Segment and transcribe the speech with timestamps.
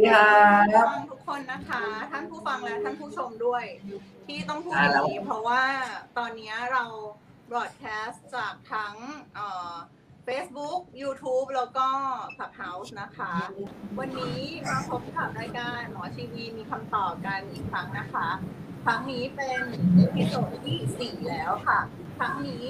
[0.00, 0.30] สวัสดีค่ะ
[0.62, 1.82] สวัสดีครับทุกคนนะคะ
[2.12, 3.64] ท่านผู้ฟังและท่านผู้ชมด้วย
[4.26, 5.62] ที่ต้องพูดได้อแล้วย่างนี้เพราะว่า
[6.18, 6.84] ตอนนี้เรา
[7.50, 8.94] broadcast จากทั้ง
[9.34, 9.74] เอ่อ
[10.26, 11.86] Facebook YouTube แล้วก็
[12.36, 13.32] Clubhouse นะคะ
[13.98, 18.28] วันนี้มาพบกับรายการหมอชีวีมีคำตอบกันอีกครั้งนะคะ
[18.84, 19.60] ครั้งนี้เป็น
[19.96, 21.80] episode ที่ 4 แล้วค่ะ
[22.18, 22.66] ครั้งนี้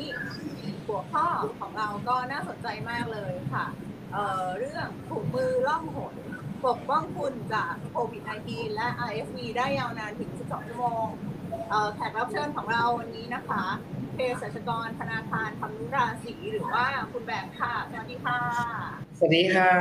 [0.86, 1.26] หัวข้อ
[1.60, 3.66] ของเราก็น่าสนใจมากเลยค่ะ
[4.12, 6.14] เอ่อเรื่องถุงมือล่องหน
[6.66, 11.06] ปกป้องคุณจากโควิด -19 และ RSV ได้ยาวนานถึง 12 ชั่วโมง
[11.70, 13.62] เอ่อแขกรับเชิญของเราวันนี้นะคะ
[14.14, 18.40] เภสัชกรธนาคารธรรมุราศีหรือว่าคุณแบงค์ค่ะ สวัสดีค่ะ
[19.18, 19.78] สวัสดีครั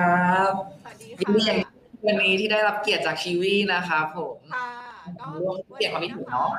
[0.50, 0.52] บ
[0.84, 1.60] สวัสดียินค่ะดีอย่าง
[2.08, 4.70] วันนี้ที่ได้รับเกียรติจากชีวีนะครับผมค่ะ
[5.20, 6.50] ก็ร่วมเปลี่ยนความคิดเห็นเนาะ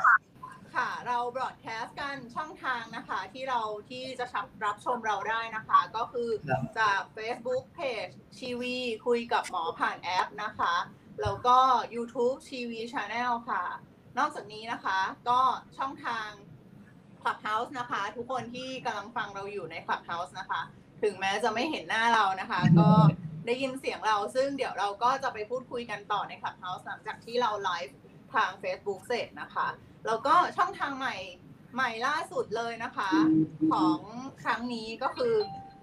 [0.76, 4.26] ค่ะ เราบรอดแคสต์กันช่องทางนะคะ ที่เราที่จะ
[4.64, 10.74] รับชมเราได้นะคะ ก็คือครับจาก Facebook Page ชีวีคุยกับหมอผ่านแอปนะคะ
[11.22, 11.58] แล้วก็
[11.94, 13.64] YouTube ชีวี Channel ค่ะ
[14.18, 15.40] นอกจากนี้นะคะ ก็
[15.78, 16.28] ช่องทาง
[17.22, 20.60] Clubhouse นะคะ ทุกคนที่กำลังฟังเราอยู่ใน Clubhouse นะคะ
[21.02, 22.90] ถึงแม้จะไม่เห็นหน้าเรานะคะ ก็
[23.46, 27.96] ได้ยินเสียงเราซึ่งเดี๋ยวเราก็จะไปพูดคุยกันต่อใน Clubhouse หลังจากที่เราไลฟ์
[28.34, 29.68] ทาง Facebook เสร็จนะคะ
[30.06, 31.16] แล้วก็ช่องทางใหม่
[31.74, 33.10] ใหม่ล่าสุดเลยนะคะ
[33.72, 33.98] ของ
[34.42, 35.34] ครั้งนี้ก็คือ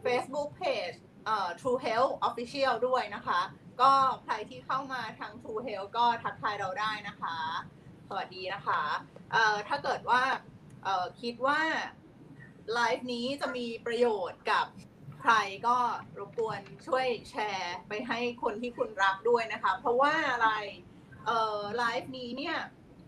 [0.06, 3.42] Facebook Page เอ่อ True Health Official ด้วยนะคะ
[3.82, 3.92] ก็
[4.24, 7.38] ใครที่เข้ามาทาง True Health ก็ทักทายเราได้นะคะ
[8.08, 8.82] สวัสดีนะคะ
[9.32, 10.22] เอ่อถ้าเกิดว่า
[10.84, 11.62] เอ่อคิดว่า
[12.74, 14.66] ไลฟ์นี้จะมีประโยชน์กับ
[15.22, 15.34] ใคร
[15.68, 15.78] ก็
[16.20, 20.50] รบกวนช่วยแชร์ไปให้คนที่คุณรักด้วยนะคะ เพราะว่าอะไร
[21.26, 22.58] เอ่อไลฟ์นี้เนี่ย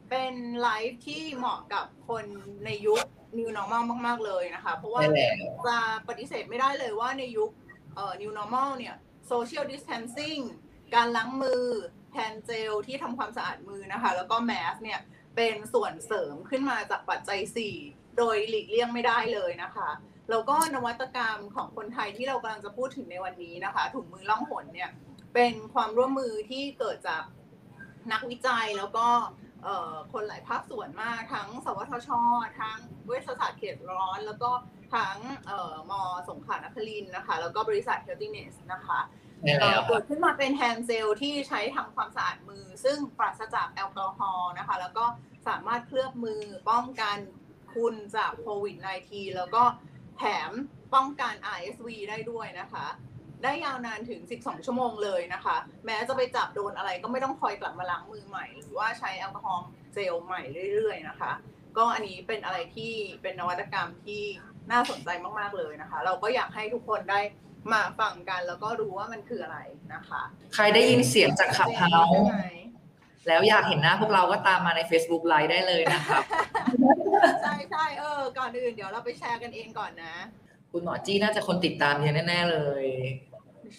[0.09, 2.25] เป็นไลฟ์ที่เหมาะกับคน
[2.65, 3.05] ในยุค
[3.37, 5.35] New Normal มาก ๆ เลยนะคะ เพราะว่าได้แล้ว
[5.67, 7.49] จะปฏิเสธไม่ได้เลยว่าในยุค
[7.95, 8.95] เอ่อ New Normal เนี่ย
[9.31, 10.43] Social Distancing
[10.95, 11.63] การล้างมือ
[12.13, 14.99] hand gel ที่ทำความสะอาดมือนะคะ แล้วก็แมสก์เนี่ย
[15.35, 17.39] เป็นส่วนเสริมขึ้นมาจากปัจจัย
[17.79, 19.89] 4 โดยหลีกเลี่ยงไม่ได้เลยนะคะ
[20.29, 24.89] แล้วก็นวัตกรรมของคนไทยที่เรากำลังจะพูดถึงในวันนี้นะคะ ถุงมือล่องหนเนี่ย
[25.33, 27.23] เป็นความร่วมมือที่เกิดจาก
[28.11, 29.48] นักวิจัยแล้วก็เอ่อ
[30.11, 32.09] คนหลายภาคส่วนมากทั้ง สวทช
[32.61, 34.51] ทั้งเวชศาสตร์เขตร้อน แล้วก็
[34.93, 35.93] ทั้งเอ่อม
[36.29, 38.99] สงขลานครินทร์นะคะ แล้วก็บริษัท Healthiness นะคะ
[39.43, 45.05] ได้แล้วเกิดขึ้นมาเป็น hand gel ที่ใช้ทำความสะอาดมือ ซึ่งปราศจากแอลกอฮอล์นะคะ แล้วก็
[45.47, 47.17] สามารถเคลือบมือป้องกัน
[47.73, 48.77] คุณจากโควิด
[49.07, 49.63] -19 แล้วก็
[50.17, 50.51] แถม
[50.93, 52.85] ป้องกัน RSV ได้ด้วยนะคะ
[53.43, 55.55] ได้ยาวนานถึง 12 ชั่วโมงเลยนะคะ
[55.85, 60.41] แม้จะไปจับโดนอะไรก็ไม่ต้องคอยกลับมาล้างมือใหม่ หรือว่าใช้แอลกอฮอล์เจลใหม่
[60.73, 61.31] เรื่อย ๆ นะคะ
[61.77, 62.91] ก็อันนี้เป็นอะไรที่
[63.21, 64.21] เป็นนวัตกรรมที่
[64.71, 67.19] น่าสนใจมากๆเลยนะคะ เราก็อยากให้ทุกคนได้
[67.73, 69.59] มาฟังกันแล้วก็รู้ว่ามันคืออะไร
[69.93, 70.21] นะคะ
[70.55, 72.39] ใครได้ยินเสียงจากขับเฮาใช่ไหม
[73.27, 76.23] แล้วอยากเห็นหน้าพวกเราก็ตามมาใน Facebook ไลฟ์ได้เลยนะครับ
[77.43, 80.15] ใช่ใช่เออ ก่อนอื่นเดี๋ยวเราไปแชร์กันเองก่อนนะ
[80.71, 82.85] คุณหมอจี้น่าจะคนติดตามเยอะแน่ ๆ เลย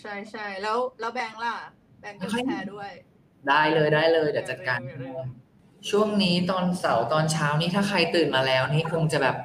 [0.00, 1.56] ใช่ใช่แล้วแล้วแบงค์ล่ะ
[2.00, 2.90] แบงค์ก็แชร์ด้วย
[3.48, 5.18] ได้เลยได้เลยเดี๋ยวจัดการเร็ว
[5.90, 9.36] ช่วงนี้ตอนเสาร์ตอนเช้านี้ถ้าใครตื่นมาแล้วนี่คงจะแบบ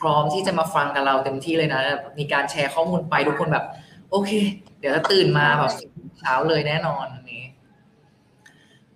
[0.00, 3.66] พร้อมที่จะมาฟังกับเราเต็มที่เลยนะแบบมีการแชร์ข้อมูลไปทุกคนแบบ
[4.10, 4.30] โอเค
[4.78, 5.72] เดี๋ยวจะตื่นมาแบบ
[6.20, 7.44] เช้าเลยแน่นอนอันนี้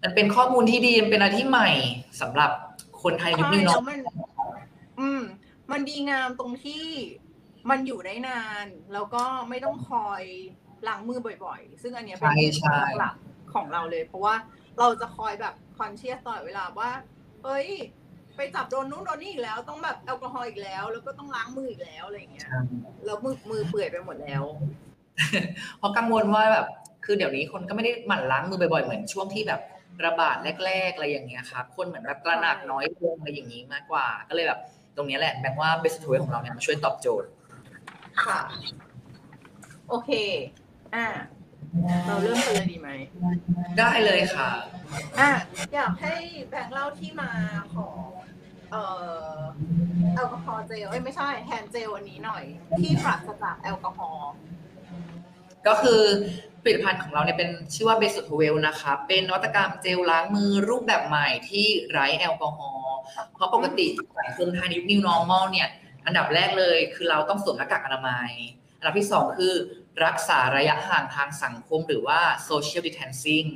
[0.02, 1.70] มันเป็นข้อมูลที่ดีมันเป็นอะไรที่ใหม่
[2.20, 2.50] สำหรับ
[3.02, 4.00] คนไทยยุคใช่นี้แล้เนาะวมัน
[5.00, 5.20] อืม
[5.70, 6.84] มันดีงามตรงที่
[7.70, 10.22] มันอยู่ได้นาน แล้วก็ไม่ต้องคอย
[10.88, 13.14] ล้างมือบ่อยๆ ซึ่งอันเนี้ยเป็นใช่เหตุผใช่ลหลัก
[13.54, 14.34] ของเราเลย เพราะว่า
[14.78, 16.90] เราจะคอยแบบคอนเชียสตลอดเวลาว่า
[17.44, 17.68] เฮ้ย
[18.36, 22.48] ไปจับโดนนู้นโดนนี่อีกแล้ว ต้องแบบแอลกอฮอล์อีกแล้ว แล้วก็ต้องล้างมืออีกแล้วอะไรอย่างเงี้ย
[23.04, 24.42] แล้วมือมือเปื่อยไปหมดแล้ว
[25.78, 26.66] เพราะกังวลว่าแบบ
[27.04, 29.60] คือเดี๋ยวนี้คนก็ไม่ได้หมั่นล้างมือบ่อยๆเหมือนช่วงที่แบบ
[30.04, 34.60] ระบาดแรก ๆ อะไรอย่างเงี้ยครับคนเหมือนแบบตระหนักน้อยลงอะไรอย่างนี้มากกว่า ก็เลยแบบ
[34.96, 37.28] ตรงเนี้ยแหละแบงค์ว่าเบสทูเวของเราเนี่ยมาช่วยตอบโจทย์
[38.24, 38.40] ค่ะ
[39.88, 40.10] โอเค
[40.94, 41.08] อ่า
[42.06, 42.90] เราเริ่มกันเลยดีไหม
[43.78, 44.50] ได้เลยค่ะ
[45.18, 45.30] อะ
[45.74, 46.14] อยากให้
[46.48, 47.30] แบงค์เล่าที่มา
[47.74, 47.96] ของ
[48.70, 48.82] เอ่
[49.34, 49.38] อ
[50.14, 52.44] แอลกอฮอล์เจลเอ้ยไม่ใช่ hand gel อันนี้หน่อย
[52.80, 54.30] ที่ปราศจากแอลกอฮอล์
[55.66, 56.02] ก็คือ
[56.62, 62.96] ผลิตภัณฑ์ของเราเนี่ยเป็นชื่อว่าเบสทูเวลนะคะ เป็นนวัตกรรมเจลล้างมือรูปแบบใหม่ที่ไร้แอลกอฮอล์
[63.34, 63.86] เพราะปกติ
[64.18, 65.68] สังคมไทยในยุค New Normal เนี่ย
[66.06, 68.30] อันดับแรกเลยคือเราต้องสวมหน้ากากอนามัย
[68.78, 69.54] อันดับที่สองคือ
[70.04, 73.48] รักษาระยะห่างทางสังคมหรือว่า social distancing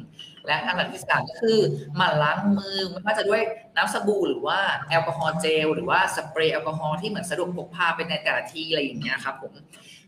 [0.46, 1.58] และอันดับที่สามก็คือ
[1.96, 3.42] หมั่นล้างมือไม่ว่าจะด้วย
[3.76, 4.58] น้ำสบู่หรือว่า
[4.88, 9.52] แอลกอฮอล์เจลหรือว่าสเปรย์แอลกอฮอล์ที่เหมือนสะดวกพกพาไปในแต่ละที่อะไรอย่างเงี้ยครับผม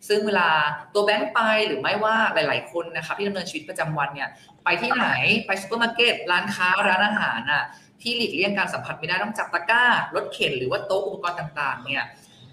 [0.09, 0.49] ซึ่งเวลา
[0.95, 4.29] ตัวแบงค์ไปหรือไม่ว่าหลาย ๆ คนนะครับที่ดำเนินชีวิตประจำวันเนี่ย
[4.65, 5.09] ไปที่ไหน
[5.47, 7.65] ไปซูเปอร์มาร์เก็ตร้านค้าร้านอาหารน่ะ
[8.03, 9.85] ที่หลีกเลี่ยงการสัมผัสไม่ได้ต้องจับตะกร้า
[10.15, 12.05] รถเข็นหรือว่าโต๊ะอุปกรณ์ต่าง ๆ เนี่ย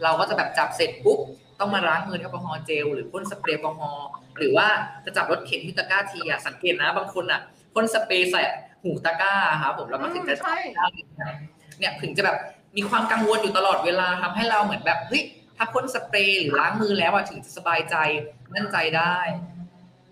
[0.04, 1.20] เราก็จะแบบจับเสร็จปุ๊บ
[1.59, 4.07] ต้องมาล้างมือแอลกอฮอล์เจลหรือพ่นสเปรย์แอลกอฮอล์
[4.38, 4.68] หรือว่า
[5.06, 7.42] จะจับรถเข็นที่ตะกร้าทีอะสังเกตนะ บางคนอะ
[7.74, 8.42] พ่นสเปรย์ใส่
[8.83, 10.57] หูตะกร้าครับผมแล้วก็ถึงจะใช่
[11.80, 12.38] เนี่ยถึงจะแบบ
[12.77, 15.24] มีความกังวลอยู่ตลอดเวลาทำให้เราเหมือนแบบเฮ้ย
[15.57, 17.95] ถ้าพ่นสเปรย์หรือล้างมือแล้วอะถึงจะสบายใจ
[18.54, 19.18] มั่นใจได้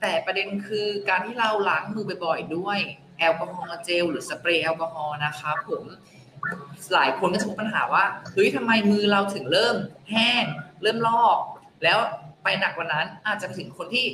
[0.02, 2.80] แต่ประเด็นคือการที่เราล้างมือบ่อยๆด้วย
[3.20, 5.84] แอลกอฮอล์เจลหรือสเปรย์แอลกอฮอล์นะครับผม
[6.94, 9.76] หลายคนก็จะพบปัญหาว่าเฮ้ยทำไมมือเราถึงเริ่ม
[10.12, 10.46] แห้ง
[10.86, 11.38] เริ่มลอก
[11.84, 11.98] แล้ว
[12.44, 14.06] ไปหนักกว่านั้นอาจจะถึงคนที่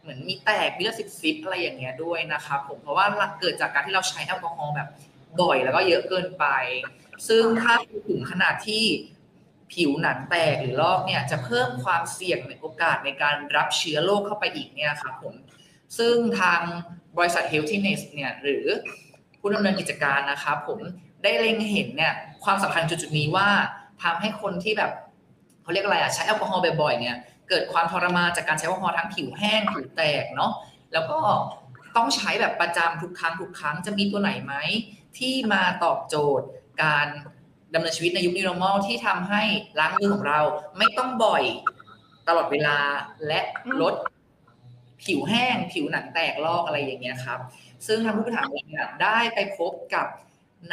[0.00, 3.06] เหมือนมีแตกมีเลือดซิบๆอะไรอย่างเงี้ยด้วยนะครับผมเพราะว่า
[3.40, 4.88] เกิดจากการที่เราใช้แอลกอฮอล์แบบ
[5.40, 6.46] บ่อยแล้วก็เยอะเกินไป
[7.28, 7.74] ซึ่งถ้า
[8.08, 8.84] ถึงขนาดที่
[9.72, 15.34] ผิวหนังแตกหรือลอกเนี่ยจะเพิ่มความเสี่ยงในโอกาสในการรับเชื้อโรคเข้าไปอีกเนี่ยครับผม
[15.98, 16.60] ซึ่งทาง
[17.18, 18.64] บริษัท Healthiness เนี่ยหรือ
[19.40, 20.78] ผู้ดำเนินกิจการนะครับผม
[21.22, 22.14] ได้เล็งเห็นเนี่ย
[22.44, 23.48] ความสำคัญจุดๆนี้ว่า
[24.02, 24.92] ทำให้คนที่แบบ
[25.68, 27.16] เขาเรียกอะไรอะใช้แอลกอฮอล์บ่อยๆเนี่ย
[27.48, 30.52] เกิดความทรมานจากการใช้แอลกอฮอล์ทั้งผิวแห้งผิวแตกเนาะ
[30.92, 31.18] แล้วก็
[31.96, 34.54] ต้องใช้แบบประจำทุกครั้งทุกครั้งจะมีตัวไหนไหม
[35.18, 36.46] ที่มาตอบโจทย์
[36.82, 37.06] การ
[37.74, 39.42] ดำเนินชีวิตในยุค New Normal ที่ทำให้
[39.80, 40.40] ล้างมือของเรา
[40.78, 41.44] ไม่ต้องบ่อย
[42.28, 42.78] ตลอดเวลา
[43.26, 43.40] และ
[43.80, 43.94] ลด
[45.04, 47.40] ผิวแห้ง ผิวหนังแตกลอกอะไรอย่างเงี้ยครับ
[47.86, 50.06] ซึ่งทางผู้บริหารเนี่ยได้ไปพบกับ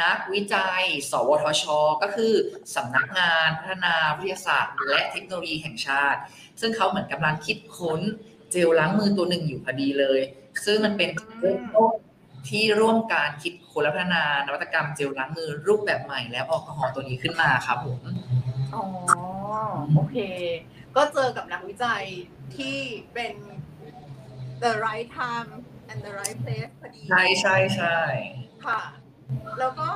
[0.02, 1.64] นักวิจัย สวทช
[2.02, 2.32] ก็คือ
[2.74, 6.20] สำนักงานพัฒนาวิทยาศาสตร์ และเทคโนโลยีแห่งชาติ
[6.60, 8.00] ซึ่งเขาเหมือนกำลังคิดค้น
[8.50, 10.20] เจลล้างมือตัวหนึ่งอยู่พอดีเลย
[10.64, 11.08] ซึ่งมันเป็น
[11.40, 11.92] เริ่มต้น
[12.48, 18.00] ที่ร่วมการคิดค้นและพัฒนานวัตกรรมเจลล้างมือรูปแบบใหม่และแอลกอฮอล์ตัวนี้ขึ้นมาครับผม
[18.74, 18.82] อ๋อ
[19.94, 20.16] โอเค
[20.96, 22.04] ก็เจอกับนักวิจัย
[22.56, 22.78] ที่
[23.14, 23.34] เป็น
[24.62, 25.50] the right time
[25.90, 27.96] and the right place พอดี ใช่ใช่ใช่
[28.66, 28.80] ค่ะ
[29.58, 29.88] แล้วก็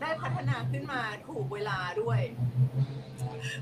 [0.00, 2.20] ได้พัฒนาขึ้นมาถูกเวลาด้วย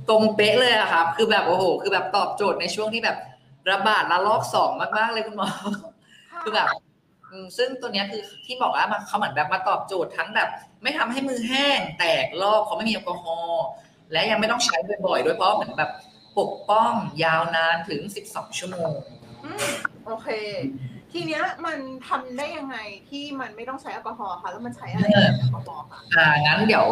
[0.08, 3.16] ตรงเป๊ะเลยอะครับ คือแบบโอ้โห คือแบบตอบโจทย์ในช่วงที่แบบ
[3.70, 5.48] ระบาดระลอกสองมากๆเลยคุณหมอ
[6.32, 6.68] ค่ะคือแบบ
[7.30, 10.48] อืมซึ่งตัวเนี้ยคือที่บอกว่ามันเขาเหมือนแบบมาตอบโจทย์ทั้งแบบ
[10.82, 13.64] ไม่ทำให้มือแห้งแตกลอกเขาไม่มีแอลกอฮอล์
[14.12, 14.76] และยังไม่ต้องใช้
[15.06, 15.90] บ่อยๆด้วยเพราะเหมือนแบบ
[16.38, 16.92] ปกป้อง
[17.24, 18.00] ยาวนานถึง
[18.30, 18.92] 12 ชั่วโมง
[19.44, 19.68] อืม
[20.06, 20.28] โอเค
[21.12, 21.78] ทีเนี้ยมัน
[22.08, 22.76] ทำได้ยังไง
[23.08, 26.86] ที่มันไม่ต้องใช้แอลกอฮอล์คะแล้วมันใช้อะไรกับแอลกอฮอล์คะอ่างั้นเดี๋ยว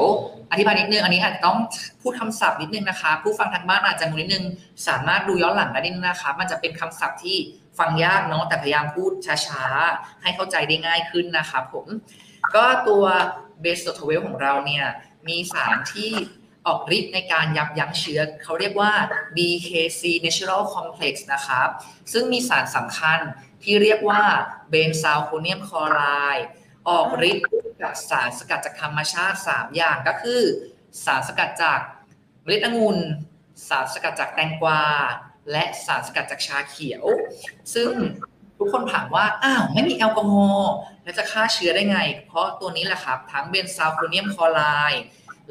[0.51, 1.59] อธิบายนิดนึง อันนี้อาจจะต้อง
[2.03, 4.45] พูดคำศัพท์นิดนึงนะคะ ผู้ฟังทางบ้านอาจจะงงนิดนึง
[4.89, 7.37] สามารถดูย้อนหลังได้นิดนึงนะคะ มันจะเป็นคำศัพท์ที่
[7.79, 9.13] ฟังยากเนาะ แต่พยายามพูด
[9.47, 11.87] ช้าๆ ให้เข้าใจได้ง่ายขึ้นนะคะผม
[12.55, 13.05] ก็ตัว
[13.61, 14.85] เบสโซโทเวลของเราเนี่ย
[15.29, 16.11] มีสารที่
[16.67, 18.93] ออกฤทธิ์ในการยับยั้งเชื้อ เขาเรียกว่า
[19.37, 21.69] BKC Natural Complex นะครับ
[22.13, 23.19] ซึ่งมีสารสำคัญ
[23.67, 24.23] ที่เรียกว่า
[24.71, 26.03] เบนซาลโคเนียมคลอไร
[26.37, 26.47] ด์
[26.89, 27.47] ออกฤทธิ์
[27.83, 30.43] กับสารสกัดจากธรรมชาติ 3 อย่างก็คือ
[31.05, 31.81] สารสกัดจาก
[32.43, 32.99] เมล็ดองุ่น
[33.69, 34.83] สารสกัดจากแตงกวา
[35.53, 37.05] และสารสกัดจากชาเขียว
[37.75, 37.93] ซึ่ง
[38.59, 40.73] ทุกคนถามว่า อ้าว ไม่มีแอลกอฮอล์
[41.03, 45.03] แล้วจะฆ่าเชื้อได้ไง เพราะตัวนี้แหละครับ ทั้งเบนซาลโคเนียมคลอไรด์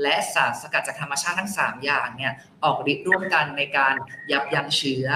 [0.01, 3.95] และสารสกัดจากธรรมชาติทั้ง 3 อย่างเนี่ย ออกฤทธิ์ร่วมกันในการ
[4.31, 5.07] ยับยั้งเชื้อ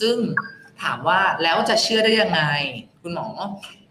[0.00, 0.16] ซึ่ง
[0.82, 2.42] ถามว่าแล้วจะเชื่อได้ยังไง
[3.02, 3.28] คุณหมอ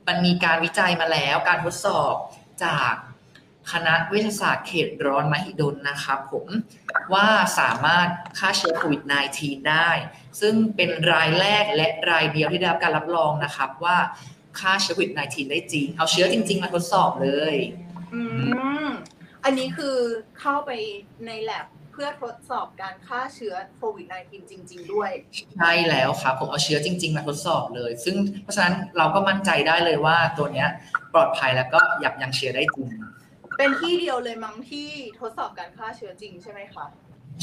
[0.08, 2.16] มันมีการวิจัยมาแล้วการทดสอบ
[2.64, 2.94] จาก
[3.72, 6.48] คณะเวชศาสตร์เขตร้อนมหิดลนะครับผม
[7.14, 7.28] ว่า
[7.60, 9.02] สามารถฆ่าเชื้อโควิด
[9.36, 9.90] -19 ได้
[10.42, 13.98] ซึ่งเป็นรายแรกและรายเดียวที่ได้รับการรับรองนะครับว่า
[14.60, 17.56] ฆ่าเชื้อโควิด -19 ได้จริง เอาเชื้อจริง ๆ มาทดสอบเลย
[18.14, 18.22] อื
[18.86, 18.90] ม
[19.44, 19.98] อันนี้คือ
[20.40, 20.72] เข้าไป
[21.26, 21.66] ในแลบ
[22.02, 25.12] พื่อทดสอบการฆ่าเชื้อโควิด -19 จริง ๆ ด้วย
[25.58, 30.68] ใช่แล้วครับผมเอาเชื้อจริง ๆ มาทดสอบเลย ซึ่งเพราะฉะนั้นเราก็มั่นใจได้เลยว่าตัวเนี้ย
[31.14, 32.88] ปลอดภัยแล้วก็ยับยั้งเชื้อได้จริง
[33.58, 34.90] เป็นที่เดียวเลยมั้งที่
[35.20, 36.86] ทดสอบการฆ่าเชื้อจริงใช่ไหมคะ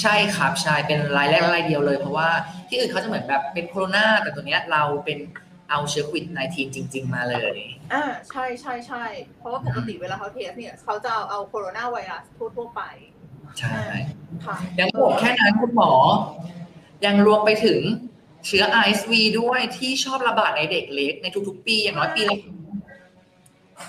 [0.03, 2.29] ใช่ครับใช่เป็นรายแรกและรายเดียวเลยเพราะว่า
[2.69, 5.19] ที่อื่นเขาจะเหมือนแบบเป็นโคโรนาแต่ตัวเนี้ยเราเป็น
[5.71, 7.59] เอาเชื้อโควิด -19 จริง ๆ มาเลย
[7.93, 9.05] อ่าใช่ใช่ใช่
[9.39, 12.25] เพราะว่าปกติเวลาเขา test เนี่ยเขาจะเอาเอาโคโรนาไวรัส
[12.57, 12.83] ทั่วๆไป
[13.59, 13.77] ใช่
[14.45, 15.93] ค่ะยังไม่หมดแค่นั้นคุณหมอ
[17.05, 17.81] ยังรวมไปถึง
[18.47, 22.57] เชื้อ RSV ด้วยที่ชอบระบาดในเด็กเล็กในทุกๆ ปีอย่างน้อยปีละครั้ง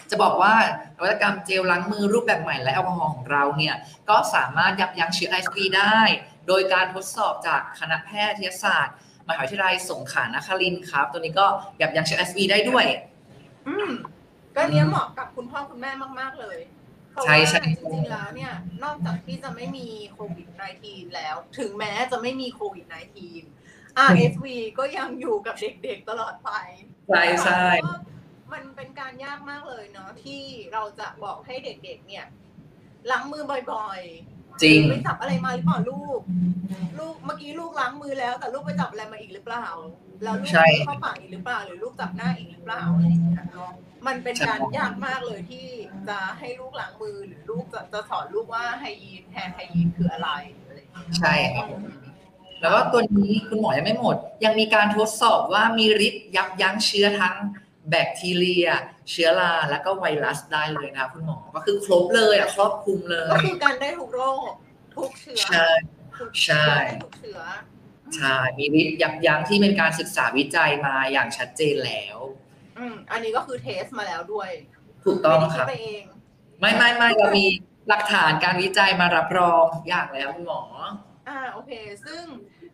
[0.09, 0.53] จะบอกว่า
[0.97, 3.75] นวัตกรรมเจลล้างมือรูปแบบใหม่และแอลกอฮอล์ของเราเนี่ย
[4.09, 5.99] ก็สามารถยับยั้งเชื้อ RSV ได้
[6.47, 8.95] โดยการทดสอบจากคณะแพทยศาสตร์
[9.27, 11.47] มหาวิทยาลัยสงขลานครินทร์ครับ ตัวนี้ก็
[11.81, 12.85] ยับยั้งเชื้อ RSV ได้ด้วย
[13.67, 13.89] อืม
[14.55, 16.57] ก็เนี้ยเหมาะกับคุณพ่อคุณแม่มาก ๆ เลย
[17.17, 20.47] เพราะใช่ว่าใช่ จริงๆแล้วเนี่ย นอกจากที่จะไม่มีโควิด
[20.81, 22.85] -19 แล้ว ถึงแม้จะไม่มีโควิด
[23.45, 24.45] -19 RSV
[24.77, 26.49] ก็ยังอยู่กับเด็กๆตลอดไป
[27.07, 27.99] ใช่ใช่เพราะว่า
[28.53, 30.41] มันเป็นการยากมากเลยเนาะที่
[30.73, 32.25] เราจะบอกให้เด็กๆ เนี่ย
[33.11, 36.19] ล้างมือบ่อยๆจริง ไปจับอะไรมาหรือเปล่าลูก
[36.99, 39.65] ลูกเมื่อกี้ลูกล้างมือแล้ว แต่ลูกไปจับอะไรมาอีกหรือเปล่า
[40.23, 43.71] แล้วลูกใช่ เข้าปากอีกหรือเปล่า หรือลูกจับหน้าอีกหรือเปล่าอะไรอย่างเงี้ยเนาะ
[44.07, 45.67] มันเป็นการยากมากเลยที่
[46.09, 50.29] จะให้ลูกล้างมือหรือลูกจะจะสอนลูกว่า hygiene hand hygiene คืออะไร
[50.65, 51.65] อะไรอย่างเงี้ยใช่ครับ
[52.61, 57.35] แล้วก็ตัวนี้คุณหมอยังไม่หมด ยังมีการทดสอบว่ามีฤทธิ์ยับยั้งเชื้อทั้ง
[57.89, 58.67] แบคทีเรีย
[59.11, 64.51] เชื้อราแล้วก็ไวรัสได้เลยนะคุณหมอก็คือครบเลยอะครอบคลุมเลก็ยคือการได้ทุกโรค
[64.95, 65.67] ทุกเชื้อใช่
[66.19, 67.39] ทุกใช่ได้ทุกเชื้อ
[68.15, 72.17] ใช่มีฤทธิ์ยับยั้งที่เป็นการศึกษาวิจัยมาอย่างชัดเจนแล้ว
[72.77, 74.49] อืมอันนี้ก็คือเทสมาแล้วด้วย
[75.05, 76.03] ถูกต้องไม่ได้คคิดรับไปเอง
[76.59, 77.45] ไม่ไม่ไม่เรามี
[77.89, 80.61] หลักฐานการวิจัยมารับรองทุกอย่างแล้วคุณหมอ
[81.27, 81.71] อ่าโอเค
[82.05, 82.23] ซึ่ง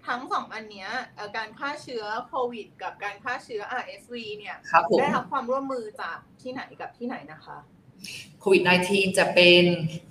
[0.07, 7.57] ทั้งสองอันเนี้ยเอ่อการฆ่าเชื้อโควิด กับการฆ่าเชื้อ RSV เนี่ยครับผม ได้รับความร่วมมือจากที่ไหนกับที่ไหนนะคะ
[8.39, 9.63] โควิด -19 จะเป็น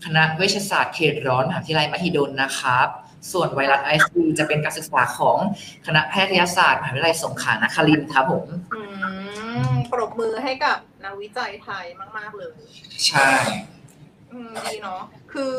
[0.04, 2.88] คณะเวชศาสตร์เขตร้อนมหาวิทยาลัยมหิดลนะครับ
[3.32, 5.38] ส่วนไวรัสไอซีจะเป็นการศึกษาของ
[5.86, 8.82] คณะแพทยศาสตร์มหาวิทยาลัยสงขลานครินทร์ครับผม อื
[9.72, 11.84] ม ปรบมือให้กับนักวิจัยไทย
[12.18, 12.56] มาก ๆ เลย
[13.06, 13.30] ใช่
[14.32, 15.56] อืมดีเนาะ คือ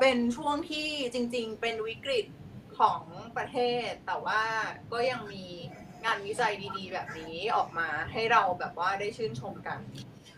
[0.00, 2.26] เป็นช่วงที่จริง ๆ เป็นวิกฤต
[2.78, 3.00] ของ
[3.36, 4.42] ประเทศ แต่ว่า
[4.92, 5.46] ก็ยังมี
[6.04, 9.78] งานวิจัยดีๆ แบบนี้ออกมาให้เราแบบว่าได้ชื่นชมกัน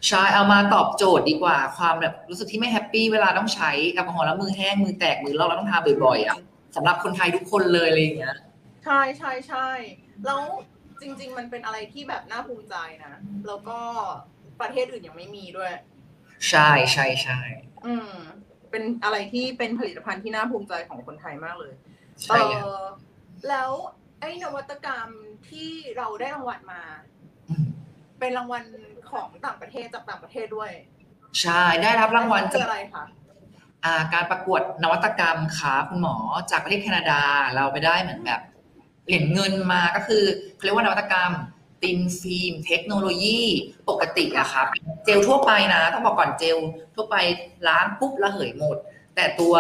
[0.09, 6.39] ใช่เอามาตอบโจทย์ดีกว่า ความแบบรู้สึกที่ไม่แฮปปี้เวลาต้องใช้แอลกอฮอล์แล้วมือแห้งมือแตกมือลอกแล้วต้องทาบ่อยๆอะ
[6.77, 8.37] สำหรับคนไทยทุกคนเลยอะไรอย่างเงี้ย
[8.85, 9.69] ใช่ใช่ใช่
[10.27, 10.43] แล้ว
[11.01, 13.15] จริง ๆ มันเป็นอะไรที่แบบน่าภูมิใจนะ
[13.47, 13.79] แล้วก็
[14.61, 15.73] ประเทศอื่นยังไม่มีด้วย
[16.49, 17.41] ใช่ใช่ใช่
[17.87, 18.13] อืม
[18.71, 21.75] เป็นอะไรที่เป็นผลิตภัณฑ์ที่น่าภูมิใจของคนไทยมากเลย
[22.23, 22.85] ใช่ครับเออ
[23.49, 23.71] แล้ว
[24.21, 25.09] ไอ้นวัตกรรม
[25.49, 26.83] ที่เราได้รางวัลมา
[27.49, 27.67] อืม
[28.21, 28.65] เป็นรางวัล
[29.11, 30.71] ของต่างประเทศจากต่างประเทศด้วย
[31.43, 33.05] ใช่ได้รับรางวัลคืจากออะไรคะ
[33.85, 36.17] อ่าการประกวดนวัตกรรมค่ะคุณหมอ
[36.51, 37.21] จากประเทศแคนาดา
[37.55, 38.41] เราไปได้เหมือนแบบ
[39.07, 40.23] เหรียญเงินมาก็คือ
[40.55, 41.33] เขาเรียกว่านวัตกรรม
[41.83, 43.41] thin film technology
[43.89, 44.67] ปกติอะครับ
[45.05, 46.59] เจลทั่วไปนะ ต้องบอกก่อนเจล
[46.95, 47.17] ทั่วไป
[47.69, 48.77] ล้างปุ๊บระเหยหมด
[49.15, 49.55] แต่ตัว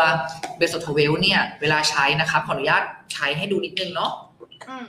[0.56, 4.12] เบสโทเวลเนี่ย เวลาใช้นะครับขออนุญาตใช้ให้ดูนิดนึงเนาะ
[4.68, 4.84] อืม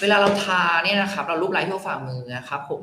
[0.00, 2.82] เวลาเราทาเนี่ยนะครับ เรารูปไล้ทั่วฝ่ามือนะครับผม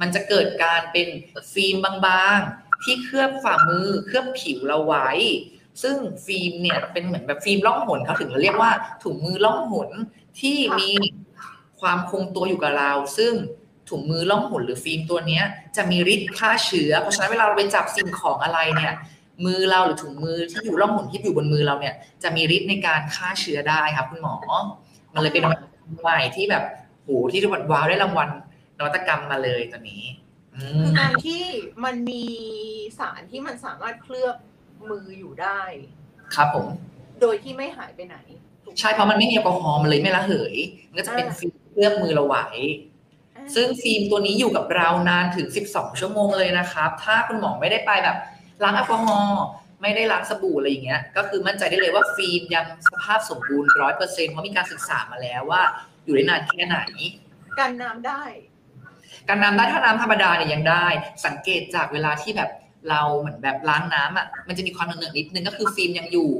[0.00, 1.08] มันจะเกิดการเป็น
[1.52, 5.10] ฟิล์มบางๆ ที่เคลือบฝ่ามือเคลือบผิวเราไว้
[5.82, 8.72] ซึ่งฟิล์มเนี่ยเป็นเหมือนแบบฟิล์มล่องหนเขาถึงเราเรียกว่า
[9.04, 9.88] ถุงมือล่องหน
[10.40, 10.90] ที่มี
[11.80, 13.32] ความคงตัวอยู่กับเรา ซึ่ง
[13.90, 15.44] ถุงมือล่องหนหรือฟิล์มตัวเนี้ย
[15.76, 18.94] จะมีฤทธิ์ฆ่าเชื้อ เพราะฉะนั้นเวลาเราไปจับสิ่งของอะไรเนี่ย
[19.44, 24.34] มือเราหรือถุงมือที่อยู่ล่องหนที่อยู่บนมือเราเนี่ยจะมีฤทธิ์ในการฆ่าเชื้อได้ครับคุณหมอ
[25.14, 25.44] มันเลยเป็น
[26.00, 26.64] ใหม่ที่แบบ
[27.02, 28.28] โหที่ทุกคนว้าวได้รางวัล
[28.78, 30.04] นวัตกรรมมาเลยตัวนี้
[30.80, 31.42] คือการที่
[31.84, 32.24] มันมี
[32.98, 34.36] สารที่มันสามารถเคลือบ
[34.90, 35.60] มืออยู่ได้
[36.34, 36.66] ครับผม
[37.20, 38.16] โดยที่ไม่หายไปไหน
[38.64, 40.54] ถูกไหมใช่เพราะมันไม่มีแอลกอฮอล์มันเลยไม่ระเหย
[40.88, 42.46] มันก็จะเป็นอ่าฟิล์มเคลือบมือเราไว้
[43.36, 48.16] อ่าซึ่งฟิล์มตัวนี้อยู่กับเรานานถึง 12 ชั่วโมงเลยนะครับ ถ้าคุณหมอไม่ได้ไปแบบ
[48.62, 49.42] ล้างแอลกอฮอล์
[49.82, 55.62] ไม่ได้ล้างสบู่อะไรอย่างเงี้ย ก็คือมั่นใจได้เลยว่าฟิล์มยังสภาพสมบูรณ์ร้อยเปอร์เซ็นต์เพราะมีการศึกษามาแล้วว่า
[56.04, 56.78] อยู่ได้นานแค่ไหน
[57.58, 58.22] กันน้ำได้
[59.28, 60.86] กันน้ำได้ถ้าน้ำธรรมดาเนี่ยยังได้
[61.26, 62.50] สังเกตจากเวลาที่แบบ
[62.90, 66.30] เราเหมือนแบบล้างน้ำอะมันจะมีความเหนอะๆนิดนึงก็คือฟิล์มยังอยู่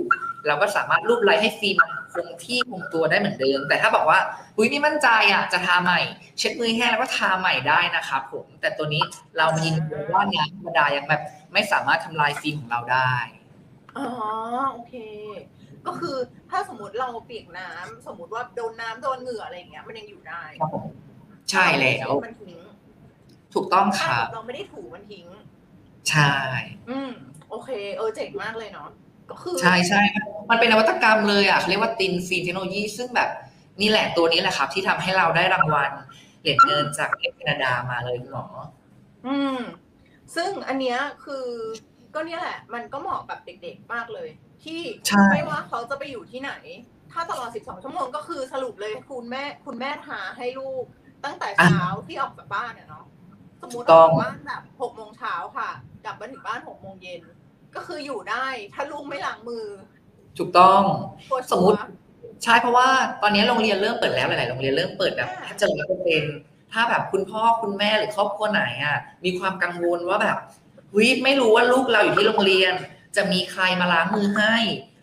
[0.47, 4.19] เราก็สามารถรูปไล้ให้ฟิล์มมันคงที่คงตัวได้เหมือนเดิม แต่ถ้าบอกว่า
[4.57, 6.01] อุ้ยไม่มั่นใจอะจะทาใหม่
[6.39, 9.03] เช็ดมือให้แห้งแล้วก็ทาใหม่ได้นะครับผมแต่ตัวนี้
[9.39, 11.23] เรามียืนยันว่าน้ำธรรมดายังแบบ
[11.53, 13.15] ไม่สามารถทำลายฟิล์มของเราได้
[13.97, 14.09] อ๋อ
[14.73, 14.95] โอเค
[15.87, 16.17] ก็คือ
[16.51, 20.87] ถ้าสมมติเราเปียกน้ำสมมติว่าโดนน้ำโดนเหงื่ออะไรอย่างเงี้ยมันยังอยู่ได้ครับผม
[21.51, 22.59] ใช่แล้วมันทิ้ง
[23.55, 25.27] ถูกต้องคถ้ารับเราไม่ได้ถูมันทิ้ง
[26.11, 26.33] ใช่
[26.91, 27.11] อืม
[27.51, 28.89] โอเค เออเจ๋งมากเลยเนาะ
[29.31, 30.03] ก็คือใช่ใช่
[30.51, 33.31] มันเป็นนวัตกรรมเลยอะเขาเรียกว่า thin film technology ซึ่งแบบ
[33.81, 35.93] นี่แหละตัวนี้แหละครับ ที่ทำให้เราได้รางวัล
[36.41, 38.47] เหรียญเงินจากประเทศแคนาดามาเลยคุณหมอ
[39.27, 39.59] อืม
[40.35, 41.47] ซึ่งอันเนี้ยคือ
[42.15, 44.29] ก็เนี่ยแหละ มันก็เหมาะกับเด็กๆมากเลย
[44.65, 46.53] ที่ใช่ไม่ว่าเขาจะไปอยู่ที่ไหน
[47.13, 50.85] ถ้าตลอด 12 ชั่วโมงก็คือสรุปเลยคุณแม่คุณแม่ทาให้ลูก
[51.25, 53.05] ตั้งแต่เช้าที่ออกจากบ้านอะเนาะ
[53.63, 55.71] สมมติออกจากบ้านแบบ6โมงเช้าค่ะ
[56.05, 57.21] กลับมาถึงบ้าน6โมงเย็น
[57.75, 59.67] ก็คืออยู่ได้ถ้าลูกไม่ล้างมือ
[60.39, 60.83] ถูกต้อง
[61.31, 61.79] ตัวชัวร์สมมุติ
[62.45, 62.89] ใช่เพราะว่า
[63.23, 66.37] ตอนนี้โรงเรียนเริ่มเปิดแล้วหลาย ๆ โรงเรียนเริ่มเปิดแบบอ่าแทบจะร้อยเปอร์เซ็นต์
[66.73, 70.37] ถ้าแบบคุณพ่อคุณแม่หรือครอบครัวไหนอะ มีความกังวลว่าแบบ
[70.97, 72.73] วิไม่รู้ว่าลูกเราอยู่ที่โรงเรียน
[73.17, 74.57] จะมีใครมาล้างมือให้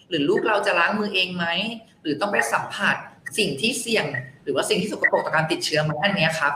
[0.10, 1.46] หรือลูกเราจะล้างมือเองไหม
[2.04, 2.96] หรือต้องไปสัมผัส
[3.38, 4.06] สิ่งที่เสี่ยง
[4.44, 6.54] หรือว่าสิ่งที่สกปรกต่อการติดเชื้อไหมอันเนี้ยครับ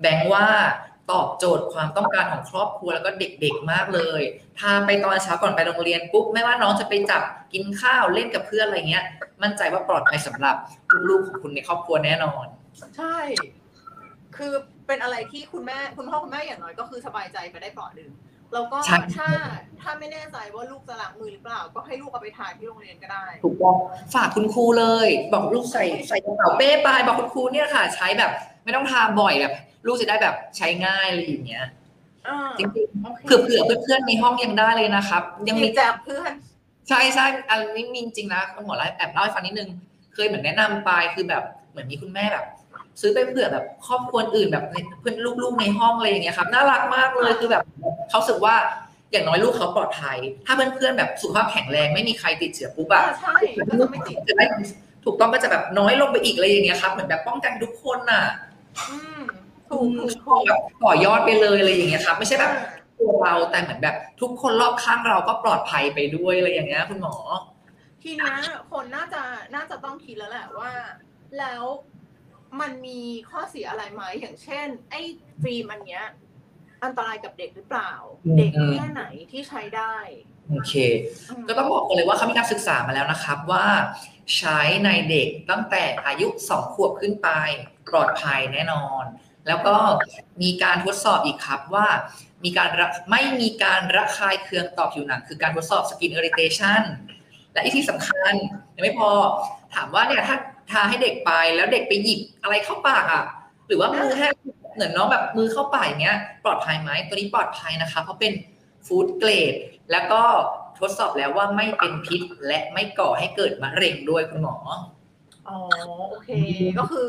[0.00, 0.46] แบงค์ว่า
[1.10, 4.22] ตอบโจทย์ความต้องการของครอบครัวแล้วก็เด็กๆมากเลย
[4.58, 9.04] พาไปตอนเช้าก่อนไปโรงเรียนปุ๊บไม่ว่าน้องจะไปจับกินข้าวเล่นกับเพื่อนอะไรเงี้ย
[9.42, 10.56] มั่นใจว่าปลอดภัยสำหรับ
[11.08, 12.46] ลูกๆของคุณในครอบครัวแน่นอน
[12.96, 13.18] ใช่
[14.36, 14.52] คือ
[14.86, 18.10] เป็นอะไรที่คุณแม่คุณพ่อคุณแม่อย่างน้อยก็คือสบายใจไปได้เปราะหนึ่ง
[18.52, 19.28] แล้วก็ใช่ ถ้า
[19.80, 23.76] ถ้าไม่แน่ใจว่าลูกจะล้างมือหรือเปล่า ก็ให้ลูกเอาไปทานที่โรงเรียนก็ได้ ถูกต้อง
[24.14, 28.30] ฝากคุณครูเลย บอกลูกใส่ใส่กระเป๋าเป้ไปบอกคุณครูเนี่ยค่ะ ใช้แบบ
[28.64, 29.52] ไม่ต้องทาบ่อยแบบ
[29.86, 31.66] ลูกจะได้แบบใช้ง่ายอะไรอย่างเงี้ย
[32.28, 36.32] อ่าจริงโอเคๆเผื่อเผื่อเพื่อนๆในห้องยังได้เลยนะครับ ยังมี มีแจกเพื่อน
[36.88, 39.68] ใช่ใช่อันนี้มีจริงนะคุณหมอไลฟ์แอบเล่าให้ฟังนิดนึง
[40.14, 42.46] เคยเหมือนแนะนำไปคือแบบเหมือนมีคุณแม่แบบ
[43.00, 44.64] ซื้อไปเผื่อแบบครอบครัวอื่นแบบ
[45.00, 47.62] เพื่อนลูกๆในห้องอะไรอย่างเงี้ยครับน่ารักมากเลยคือแบบ
[48.10, 48.54] เขารู้สึกว่า
[49.12, 53.36] อย่างน้อยลูกเขาปลอดภัย ถ้าเพื่อนๆแบบสุขภาพแข็งแรงไม่มีใครติดเชื้อปุ๊บอะอ่าใช่
[53.68, 54.44] ก็จะไม่ติดจะได้
[55.04, 58.24] ถูกต้องก็จะแบบน้อยลงไปอีกอะไรอย่างเงี้ยครับเหมือนแบบป้องกันทุกคนน่ะ
[58.90, 59.20] อืม
[59.70, 62.52] ถูกถูกถูกแบบต่อยอดไปเลยอะไรอย่างเงี้ยครับ ไม่ใช่แบบ
[62.98, 67.14] ตัวเราแต่เหมือนแบบทุกคนรอบข้างเราก็ปลอดภัยไปด้วยอะไรอย่างเงี้ยคุณหมอ
[68.02, 68.36] ทีเนี้ย
[68.70, 69.22] คนน่าจะ
[69.54, 70.70] น่าจะต้องคิดแล้วแหละว่า
[71.38, 71.62] แล้ว
[72.60, 75.00] มันมีข้อเสียอะไรไหมอย่างเช่น ไอ้
[75.42, 76.04] ฟิล์มอันเนี้ย
[76.84, 77.92] อันตรายกับเด็กหรือเปล่า
[78.24, 79.94] อืมเด็กแค่ไหนที่ใช้ได้
[80.50, 80.72] โอเค
[81.28, 83.66] อืมก็ต้องบอกกันเลยว่าเขามีการศึกษามาแล้วนะครับว่า
[84.36, 87.28] ใช้ในเด็กตั้งแต่อายุ 2 ขวบขึ้นไป
[87.88, 89.04] ปลอดภัยแน่นอน
[89.46, 89.76] แล้วก็
[90.42, 91.86] มีการทดสอบอีกครับว่า
[92.44, 96.82] มีการระไม่มีการระคายเคืองต่อผิวหนัง คือการทดสอบสกินเอริเทชัน
[97.52, 98.32] และอีกที่สำคัญ
[98.74, 99.10] ยังไม่พอ
[99.74, 100.36] ถามว่าเนี่ยถ้า
[100.72, 103.24] ทาให้เด็กไปแล้วเด็กไปหยิบอะไรเข้าปากอะ
[103.66, 104.32] หรือว่ามือแห้ง
[104.74, 108.32] เหมือนน้องแบบมือเข้าปากอย่างเงี้ย ปลอดภัยไหมตัวนี้ปลอดภัยนะคะ เพราะเป็น
[108.86, 109.54] ฟู้ดเกรด
[109.92, 110.22] แล้วก็
[110.78, 114.56] ทดสอบแล้วว่าไม่เป็นพิษและไม่ก่อให้เกิดมะเร็งด้วยคุณหมอ
[115.48, 115.58] อ๋อ
[116.10, 116.30] โอเค
[116.78, 117.06] ก็คือ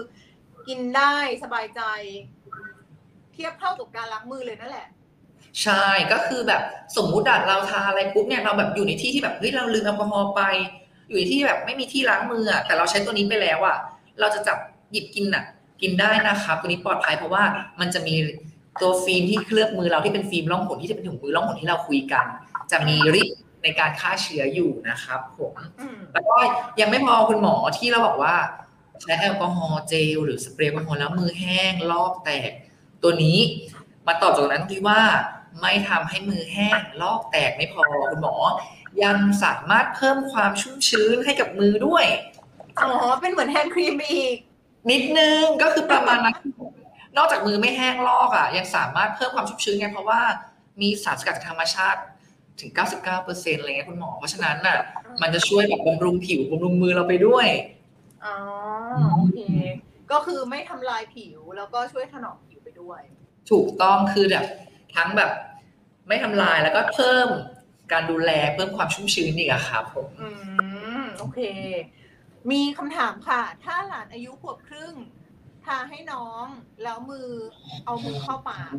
[0.68, 1.82] กินได้สบายใจ
[3.34, 4.88] เทียบเท่ากับการล้างมือเลยนั่นแหละ
[5.64, 6.62] ใช่ก็คือแบบ
[6.98, 10.42] สมมุติอะเราทาอะไรปุ๊บเนี่ยเราแบบอยู่ในที่ที่แบบเฮ้ยเราลืมแอลกอฮอล์ไป
[11.08, 13.78] อยู่ในที่แบบไม่มีที่ล้างมืออะแต่เราใช้ตัวนี้ไปแล้วอะ
[14.20, 14.58] เราจะจับ
[14.92, 15.44] หยิบกินอะ
[15.82, 17.44] กินได้นะครับตัวนี้ปลอดภัยเพราะว่า
[17.80, 18.16] มันจะมี
[18.82, 22.26] ตัวฟิล์มที่เคลือบมือเราที่เป็นฟิล์มล่องหนที่จะเป็นถุงมือล่องหนที่เราคุยกัน
[22.72, 26.36] จะมีฤทธิ์ในการฆ่าเชื้ออยู่นะครับผมอืมแล้วก็
[26.80, 28.36] ยังไม่พอคุณหมอที่เราบอกว่า
[29.02, 32.52] ใช้แอลกอฮอล์เจลหรือสเปรย์แอลกอฮอล์แล้วมือแห้งลอกแตก
[33.04, 33.40] ตัวนี้
[34.08, 35.02] มาตอบโจทย์ตรงนั้นที่ว่า
[35.62, 38.36] ไม่ทำให้มือแห้งลอกแตกไม่พอคุณหมอ
[39.04, 42.06] ยังสามารถเพิ่มความชุ่มชื้นให้กับมือด้วย
[42.80, 44.36] อ๋อ เป็นเหมือนแฮนด์ครีมไปอีก
[44.92, 46.36] นิดนึงก็คือประมาณนั้น
[47.18, 50.22] นอกจากมือไม่แห้งลอกอะ ยังสามารถเพิ่มความชุ่มชื้นไงเพราะว่า
[50.82, 52.00] มีสารสกัดจากธรรมชาติ
[52.60, 54.80] ถึง 99%อะไรเงี้ยคุณหมอ เพราะฉะนั้นน่ะ
[55.22, 57.48] มันจะช่วยแบบบำรุงผิวบำรุงมือเราไปด้วย
[58.26, 58.36] อ๋อ
[59.16, 59.40] โอเค
[60.12, 63.02] ก็คือไม่ทำลายผิวแล้วก็ช่วยถนอมผิวไปด้วย
[63.52, 64.46] ถูกต้องคือแบบ
[64.96, 65.32] ทั้งแบบ
[66.08, 67.28] ไม่ทำลายแล้วก็เพิ่ม
[67.92, 70.30] การดูแลเพิ่มความชุ่มชื้นอีกอะครับผมอื
[71.02, 71.40] มโอเค
[72.52, 74.94] มีคำถามค่ะ ถ้าหลานอายุขวบครึ่ง
[75.66, 76.46] ทาให้น้อง
[76.84, 77.30] แล้วมือ
[77.86, 78.74] เอามือเข้าปาก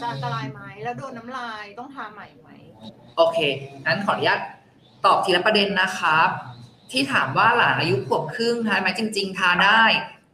[0.00, 2.48] จะอันตรายไหมแล้วโดนน้ำลายต้องทาใหม่ไหม
[3.16, 3.38] โอเค
[3.86, 4.40] งั้นขออนุญาต
[5.04, 6.28] ตอบทีละประเด็นนะครับ
[6.92, 9.82] ที่ถามว่าหลานอายุขวบครึ่งทานไหมจริง ๆ ทาได้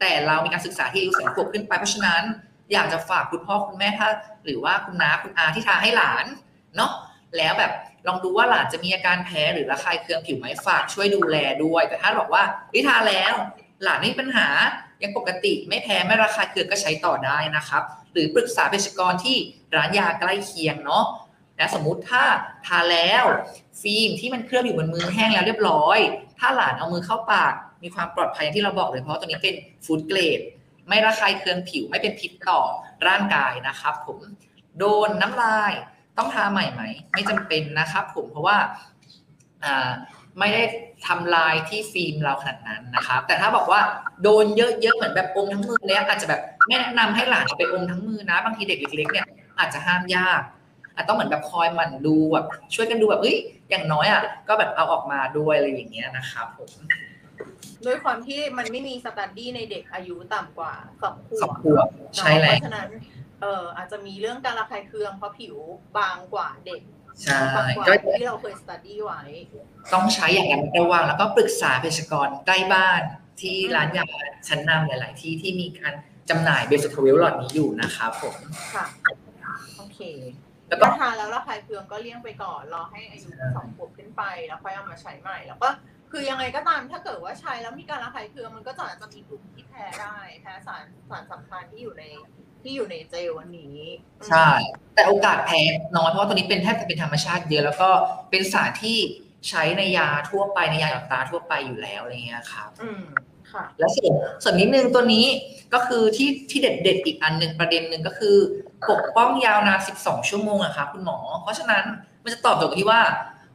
[0.00, 2.22] แต่เรามีการศึกษาที่อายุสองขวบขึ้นไปเพราะฉะนั้น
[2.72, 4.08] อยากจะฝากคุณพ่อคุณแม่ถ้า
[4.44, 6.26] หรือว่าคุณน้าคุณอาที่ทาให้หลาน
[6.76, 6.92] เนาะ
[7.36, 7.72] แล้วแบบ
[8.06, 12.42] ลองดูว่าหลานจะมีอาการแพ้หรือระคายเคืองผิวไหมฝากช่วยดูแลด้วย แต่ถ้าบอกว่า
[12.74, 13.32] วิทาแล้ว
[13.82, 14.48] หลานไม่มีปัญหา
[15.02, 17.82] ยังปกติไม่แพ้ไม่ระคายเคืองก็ใช้ต่อได้นะครับ
[18.12, 19.36] หรือปรึกษาเภสัชกรที่
[19.74, 21.04] ร้านยาใกล้เคียงเนาะ
[21.56, 22.24] และสมมุติถ้า
[22.66, 23.24] ทาแล้ว
[23.80, 25.98] ฟิล์มที่มันเคลือบอยู่บนมือแห้งแล้วเรียบร้อย
[26.38, 30.40] ถ้าหลานเอามือเข้าปากมีความปลอดภัยอย่างที่เราบอกเลยเพราะตัวนี้เป็นฟู้ดเกรด
[30.88, 32.60] ไม่ระคายเคืองผิวไม่เป็นพิษต่อ
[33.08, 34.18] ร่างกายนะครับผม
[34.78, 35.72] โดนน้ำลาย
[36.20, 38.56] ต้องทาใหม่ไหม ไม่จำเป็นนะครับผมเพราะว่า
[39.64, 39.90] อ่า
[40.38, 40.62] ไม่ได้
[41.06, 43.80] ทำลายที่ฟิล์มเราขนาดนั้นนะครับ แต่ถ้าบอกว่า
[44.22, 49.26] โดนเยอะๆเหมือนแบบอมทั้งมือแล้วอาจจะแบบไม่แนะนำให้หลานเอาไปอมทั้งมือนะ บางทีเด็กเล็กๆเนี่ย
[49.58, 50.42] อาจจะห้ามยาก
[50.94, 53.36] อาจต้องเหมือนแบบคอยหมั่นดูแบบช่วยกันดูแบบเอ้ย
[53.70, 56.70] อย่างน้อยอะก็แบบเอาออกมาด้วยอะไรอย่างเงี้ยนะครับผม
[57.86, 62.88] ด้วยความที่มันไม่มีสตัดดี้ในเด็กอายุต่ำกว่าสองขวสองบขวบใช่แล้เพวราะฉะนั้น
[63.40, 65.56] เอ่ออาจจะมีเรื่องการระคายเคืองเพราะผิว
[65.98, 66.82] บางกว่าเด็ก
[67.22, 69.20] ใช่บางกว่าก็ที่เราเคยสตัดดี้ไว้
[69.92, 73.02] ต้องใช้อย่างระมัดระวังแล้วก็ปรึกษาเภสัชกรใกล้บ้าน
[73.40, 74.06] ที่ร้านยา
[74.48, 75.94] ชั้นนำหลาย ๆ ที่ที่มีการ
[76.30, 78.36] จำหน่ายเบสโทเวลหลอดนี้อยู่นะครับผม
[78.74, 78.84] ค่ะ
[79.78, 80.00] โอเค
[80.68, 85.68] แล้วก็ถ้าทานแล้วระคายเคืองก็เลี่ยงไปก่อนรอให้อายุสองขวบขึ้นไปแล้วค่อยเอามาใช้ใหม่ แล้วก็
[86.10, 92.04] คือยังไงก็ตามถ้าเกิดว่าใช้แล้วมีการระคายเคืองมันก็จะอาจจะมีกลุ่มที่แพ้ได้แพ้สารสารสำคัญที่อยู่ใน
[92.62, 93.78] ที่อยู่ในเจลวันนี้
[94.28, 94.48] ใช่
[94.94, 95.62] แต่โอกาสแพ้
[95.96, 97.88] น้อยเพราะว่าตัวนี้เป็นแทบจะเป็นธรรมชาติเยอะแล้วก็
[98.30, 98.98] เป็นสารที่
[99.48, 103.02] ใช้ในยาทั่วไปในยาหยอดตาทั่วไปอยู่แล้วอะไรเงี้ยครับ อืม
[103.52, 105.26] ค่ะ แล้วส่วนส่วนนิดนึงตัวนี้
[105.74, 108.36] ก็คือที่ที่เด็ดเด็ดๆอีกอันหนึ่งประเด็นหนึ่งก็คือ
[108.90, 111.84] ปกป้องยาวนาน 12 ชั่วโมงอะครับคุณหมอ เพราะฉะนั้น
[112.24, 113.00] มันจะตอบโจทย์ที่ว่า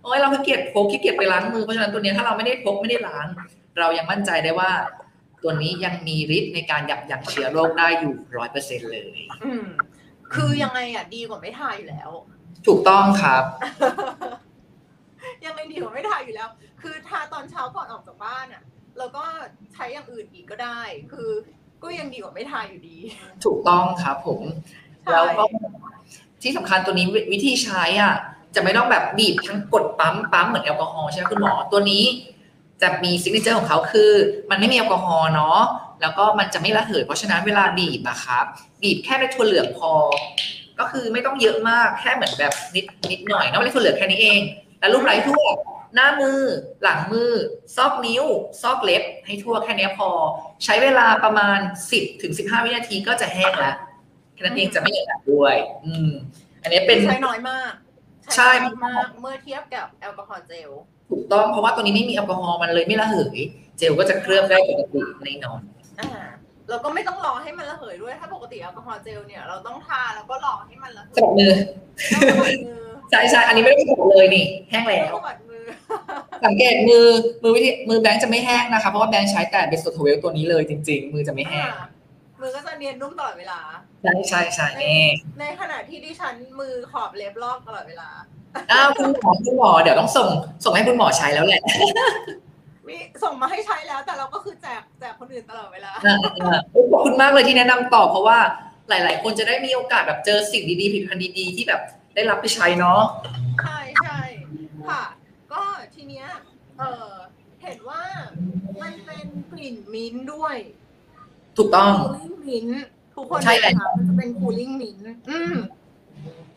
[0.04, 3.28] โอ้ยเราขี้เกียจพกขี้เกียจไปล้างมือเพราะฉะนั้นตัวเนี้ยถ้าเราไม่ได้พกไม่ได้ล้าง
[3.80, 4.72] เรายังมั่นใจได้ว่า
[5.48, 9.66] ตัวนี้ยังมีฤทธิ์ในการยับยั้งเชื้อโรคได้อยู่ร้อยเปอร์เซ็นเลย อืม
[10.34, 12.10] คือยังไงอะดีกว่าไม่ทาอยู่แล้ว
[12.68, 13.44] ถูกต้องครับ
[15.46, 16.50] ยังไงดีกว่าไม่ทาอยู่แล้ว
[16.82, 18.64] คือทาตอนเช้าก่อนออกจากบ้านอะ
[18.98, 19.24] แล้วก็
[19.74, 20.80] ใช้อย่างอื่นอีกก็ได้
[21.12, 21.30] คือ
[21.84, 22.98] ก็ยังดีกว่าไม่ทาอยู่ดี
[23.46, 24.42] ถูกต้องครับผม
[25.04, 25.44] ใช่แล้วก็
[26.42, 28.16] ที่สำคัญตัวนี้วิวิธีใช้อะ
[28.56, 32.04] จะไม่ต้องแบบบีบทั้งกดปั๊มปั๊มเหมือนแอลกอฮอล์ใช่ไหมคุณหมอตัวนี้
[32.82, 34.12] จะมี signature ของเขาคือ
[34.50, 35.60] มันไม่มีแอลกอฮอล์เนาะ
[36.02, 38.46] แล้วก็มันจะไม่ระเหยเพราะฉะนั้นเวลาบีบอะครับ
[38.82, 39.94] บีบแค่ในถั่วเหลืองพอ
[40.80, 44.42] ก็คือไม่ต้องเยอะมากแค่เหมือนแบบนิดนิดหน่อยเนาะในถั่วเหลืองแค่นี้เอง
[44.80, 45.46] แล้วลูบไล้ทั่ว
[45.96, 46.40] หน้ามือ
[46.84, 47.32] หลังมือ
[47.76, 48.24] ซอกนิ้ว
[48.62, 50.10] ซอกเล็บ ให้ทั่วแค่นี้พอ
[50.64, 51.60] ใช้เวลาประมาณ
[51.92, 53.76] 10ถึง15 วินาทีก็จะแห้งแล้ว
[54.34, 56.10] แค่นั้นเองจะไม่เหนอยหนักด้วย อืม
[56.62, 57.74] อันนี้เป็นใช้น้อยมาก
[58.36, 60.70] ใช่น้อยมากเมื่อเทียบกับแอลกอฮอล์เจล
[61.12, 63.38] ถูกต้องเพราะว่าตัวนี้ไม่มีแอลกอฮอล์มันเลยไม่ระเหย
[63.78, 65.62] เจลก็จะเคลือบได้ปกติในนอน
[66.00, 66.10] อ่า
[66.70, 71.54] เราก็ไม่ต้องรอให้มันระเหยด้วย ถ้าปกติแอลกอฮอล์เจลเนี่ยเราต้องทาแล้วก็รอให้มันระเหยสะบัดมือ
[72.14, 75.64] ต้องสะบัดมือใช่ใช่อันนี้ไม่ได้สะบัดเลยนี่ แห้งแล้วสะบัดมือ
[76.46, 77.06] สังเกตมือ
[77.44, 81.88] มือวิธีมือแบงค์จะไม่แห้งนะคะ เพราะว่าแบงค์ใช้แต่ Besuto Twelve ตัวนี้เลยจริง ๆ มือจะไม่แห้งอ่า
[82.46, 83.60] มือก็จะเนียนนุ่มตลอดเวลา
[84.04, 84.98] ใช่ใช่ใช่แน่
[85.40, 88.10] ในขณะที่ดิฉันมือขอบเล็บลอกตลอดเวลา
[88.72, 90.28] อ้าวคุณหมอคุณหมอเดี๋ยวต้องส่ง
[90.64, 91.62] ส่งให้คุณหมอใช้แล้วแหละ
[92.88, 96.60] มีส่งมาให้ใช้แล้วแต่เราก็คือแจกแจกคนอื่นตลอดเวลาอ่าอ่า
[96.92, 98.38] ขอบคุณมากเลยที่แนะนำต่อเพราะว่า
[98.90, 101.82] หลาย ๆ คนจะได้มีโอกาสแบบเจอสิ่งดีๆผลิตภัณฑ์ดีๆที่แบบ
[102.16, 103.02] ได้รับไปใช้เนาะ
[103.64, 104.22] ใช่ใช่
[104.90, 105.04] ค่ะ
[105.54, 105.62] ก็
[105.96, 106.28] ทีเนี้ย
[106.80, 107.12] เออ
[107.64, 108.02] เห็นว่า
[108.82, 110.56] มันเป็นกลิ่นมิ้นท์ด้วย
[111.58, 115.54] ถูกต้อง คูลิ่งมิ้นท์ทุกคนใช่เลยนะคะมันจะเป็นคูลิ่งมิ้นท์อืม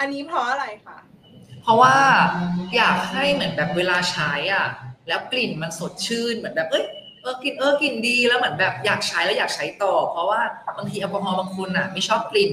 [0.01, 0.99] อันนี้เพราะอะไรคะ
[1.63, 1.95] เพราะว่า
[2.77, 4.67] อยากให้เหมือนแบบเวลาใช้อะ
[5.09, 6.85] แล้วกลิ่นมันสดชื่นเหมือนแบบเอ้ย
[7.23, 10.41] เออกลิ่นเออกลิ่นดีแล้วเหมือนแบบอยากใช้แล้วอยากใช้ต่อ เพราะว่า
[10.77, 12.51] บางทีแอลกอฮอล์บางคนอะไม่ชอบกลิ่น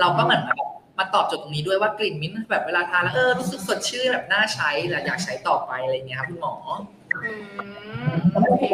[0.00, 0.58] เราก็เหมือนแบบ
[0.98, 6.54] มาตอบโจทย์ตรงนี้ด้วยว่ากลิ่นมิ้นท์แบบเวลาทานแล้วเออรู้สึกสดชื่นแบบน่าใช้และอยากใช้ต่อไปอะไรเงี้ยครับคุณหมอ
[7.24, 7.30] อื
[8.12, 8.64] มโอเค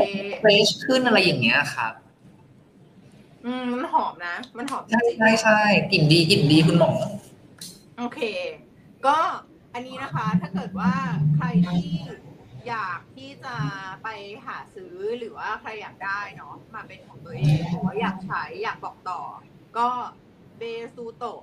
[0.41, 1.93] เฟรชขึ้นอะไรอย่างเงี้ยครับ
[3.45, 5.61] อืมมันหอมนะ มันหอมจใช่ริงๆใช่ใช่
[5.93, 6.93] กลิ่นดีกลิ่นดีคุณหมอ
[7.99, 8.21] โอเค
[9.07, 9.19] ก็
[9.75, 10.93] อันนี้นะคะ ถ้าเกิดว่า
[11.37, 11.89] ใครที่
[12.69, 13.57] อยากที่จะ
[14.03, 14.09] ไป
[14.47, 19.21] หาซื้อหรือว่าใครอยากได้เนาะมาเป็นของตัวเองหรือว่าอยากใช้อยากบอกต่อ
[19.79, 19.89] ก็
[20.59, 20.63] เบ
[20.95, 21.41] ซูโตะ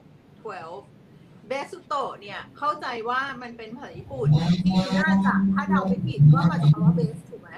[0.71, 4.27] 12เบซูโตะเนี่ย เข้าใจว่ามันเป็นภาษาญี่ปุ่น
[4.65, 7.51] ที่น่าจะถ้าเดาไม่ผิดก็มาจากคำว่าเบสถูกไหม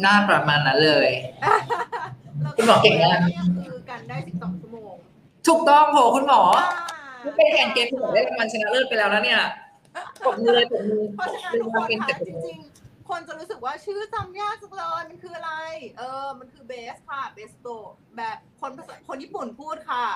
[0.00, 1.10] หน้าประมาณนั้นเลย
[2.22, 4.94] แล้ว คุณหมอเก่งมากเนี่ยคือกันได้ 12 ชั่วโมง
[5.46, 6.68] ถูกต้องโหคุณหมออ่า
[7.22, 9.40] ไม่เป็นแข่งเกมคุณหมอได้รางวัลชนะเลิศไปแล้วนะเนี่ย
[10.24, 15.52] ปรบมือเลยปรบมือเพราะฉะนั้นทุกคนเป็นค่ะเจ็ดจริงๆ คนจะรู้สึกว่าชื่อจำยากจังเลยมันคืออะไร
[15.98, 17.66] เออ มันคือเบสค่ะเบสโต
[18.16, 20.06] แบบคนภาษาคนญี่ปุ่นพูดค่ะ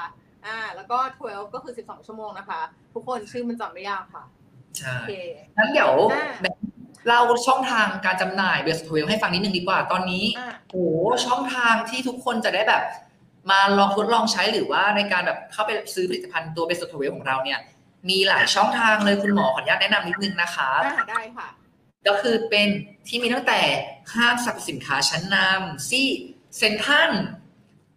[0.47, 2.61] อ่า แล้วก็ 12 ก็คือ 12 ชั่วโมงนะคะ
[2.95, 4.25] ทุกคนชื่อมันจำไม่ยากค่ะ
[4.79, 5.13] ใช่ โอเค
[5.57, 6.57] งั้นเดี๋ยวอ่า แบบ
[7.09, 10.87] เราช่องทางการจำหน่าย Besuto Twelve ให้ฟังนิดนึงดีกว่าตอนนี้อะโอ้
[11.27, 12.83] ช่องทางที่ทุกคนจะได้แบบ
[13.51, 17.59] มาลองทดลองใช้หรือว่าในการแบบเข้าไปซื้อผลิตภัณฑ์ตัว Besuto Twelve ของเราเนี่ย
[18.09, 21.49] มีหลายช่องทางเลยคุณหมอขออนุญาตแนะนำนิดนึงนะคะอ่าได้ค่ะ
[22.07, 22.69] ก็คือเป็น
[23.09, 23.61] ที่มีตั้งแต่
[24.15, 26.09] ห้างสรรพสินค้าชั้นนำที่
[26.57, 27.11] เซ็นทรัล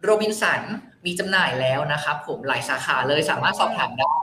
[0.04, 0.62] โรบินสัน
[1.06, 4.18] มีจำหน่ายแล้วนะครับผมหลายสาขาเลยสามารถสอบถามได้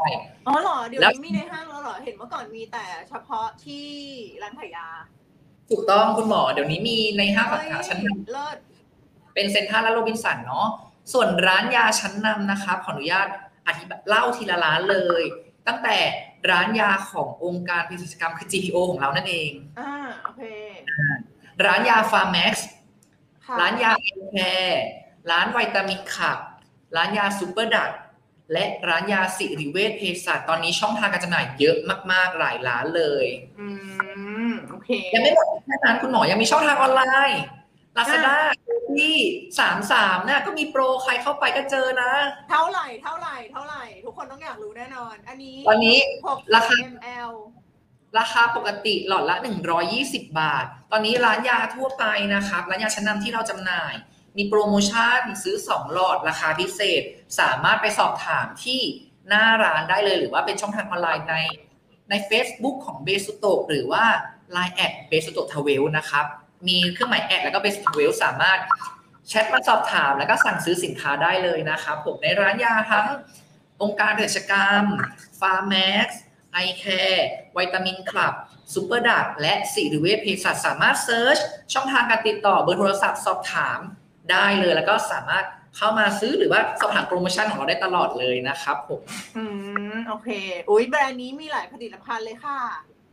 [0.47, 3.88] อ๋อเหรอ เดี๋ยวแล้ว นี้มีในห้างแล้วเหรอ เห็นเมื่อก่อนมีแต่เฉพาะที่
[4.42, 4.88] ร้านขายยา
[5.71, 8.57] ถูกต้องคุณหมอ เดี๋ยวนี้มีในห้างสาเฮ้ยขาชั้นนำ เลิศ
[9.35, 10.68] เป็นเซ็นทรัลและโรบินสันเนาะ
[11.12, 13.27] ส่วนร้านยาชั้นนำนะครับขออนุญาต
[13.66, 15.23] อธิบายเล่าทีละร้านเลย
[15.66, 15.97] ตั้งแต่
[16.51, 19.92] ร้านยาขององค์การเภสัชกรรมคือ GPO ของเรานั่นเอง อ่า
[20.23, 20.42] โอเค
[21.64, 22.66] ร้านยา Pharmax
[23.47, 24.83] ค่ะ ร้านยา iCare
[25.31, 26.38] ร้าน Vitamin Club
[26.96, 27.90] ร้านยาซูเปอร์ดัก
[28.52, 31.76] และร้านยาสิริเวชเภสัชตอนนี้ช่องทางการจำหน่ายเยอะ
[32.12, 33.26] มากๆหลายร้านเลย
[33.61, 33.66] อื
[34.50, 37.42] มโอเคยังไม่หมดแค่นั้นคุณหมอยังมีช่องทางออนไลน์
[37.96, 38.37] Lazada
[38.98, 39.16] ที่
[39.59, 42.11] สามสามน่ะก็มีโปรใครเข้าไปก็เจอนะ
[42.50, 47.33] เท่าไหร่เท่าไหร่เท่าไหร่ ทุกคนต้องอยากรู้แน่นอน อันนี้ตอนนี้หกราคา ml
[48.18, 49.37] ราคาปกติหลอดละ
[49.88, 53.94] 120 บาท ตอนนี้ร้านยาทั่วไปนะครับ ร้านยาชั้นนำที่เราจำหน่าย
[54.37, 57.03] มีโปรโมชั่นซื้อ 2 หลอดราคาพิเศษ
[57.40, 58.81] สามารถไปสอบถามที่
[59.29, 61.37] หน้าร้านได้เลย หรือว่าเป็นช่องทางออนไลน์ใน
[62.11, 64.05] ใน Facebook ของ Besuto หรือว่า
[64.57, 66.25] Line at Besuto Twelve นะครับ
[66.68, 68.59] มีเครื่องหมาย at แล้วก็ Besuto Twelve สามารถ
[69.29, 73.07] แชทมาสอบถามแล้วก็สั่งซื้อสินค้าได้เลยนะครับ ผมในร้านยาทั้ง
[73.83, 74.85] องค์การเภสัชกรรม
[75.40, 77.26] Pharmax iCare
[77.57, 78.35] Vitamin Club
[78.74, 81.38] Superdrug และสิริเวชเภสัชสามารถ search
[81.73, 83.81] ช่องทางการติดต่อเบอร์โทรศัพท์สอบถาม
[84.30, 85.44] ได้เลยแล้วก็สามารถ
[85.76, 89.00] เข้ามาซื้อหรือว่าสอบถามโปรโมชั่นของเราได้ตลอดเลยนะครับผม
[89.37, 89.44] อื
[89.94, 90.28] มโอเค
[90.70, 92.58] อุ้ยแบรนด์นี้มีหลายผลิตภัณฑ์เลยค่ะ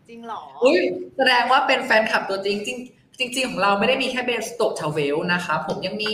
[0.08, 0.80] จริงเหรอ อุ้ย
[1.18, 6.14] แสดงว่าเป็นแฟนคลับตัวจริงจริงจริง ๆ ของเราไม่ได้มีแค่ Besuto Twelve นะครับผมยังมี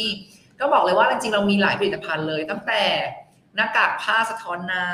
[0.60, 2.84] ก็บอกเลยว่าจริงๆเรามีหลายผลิตภัณฑ์เลย ตั้งแต่
[3.55, 4.88] หน้ากากผ้าสะท้อนน้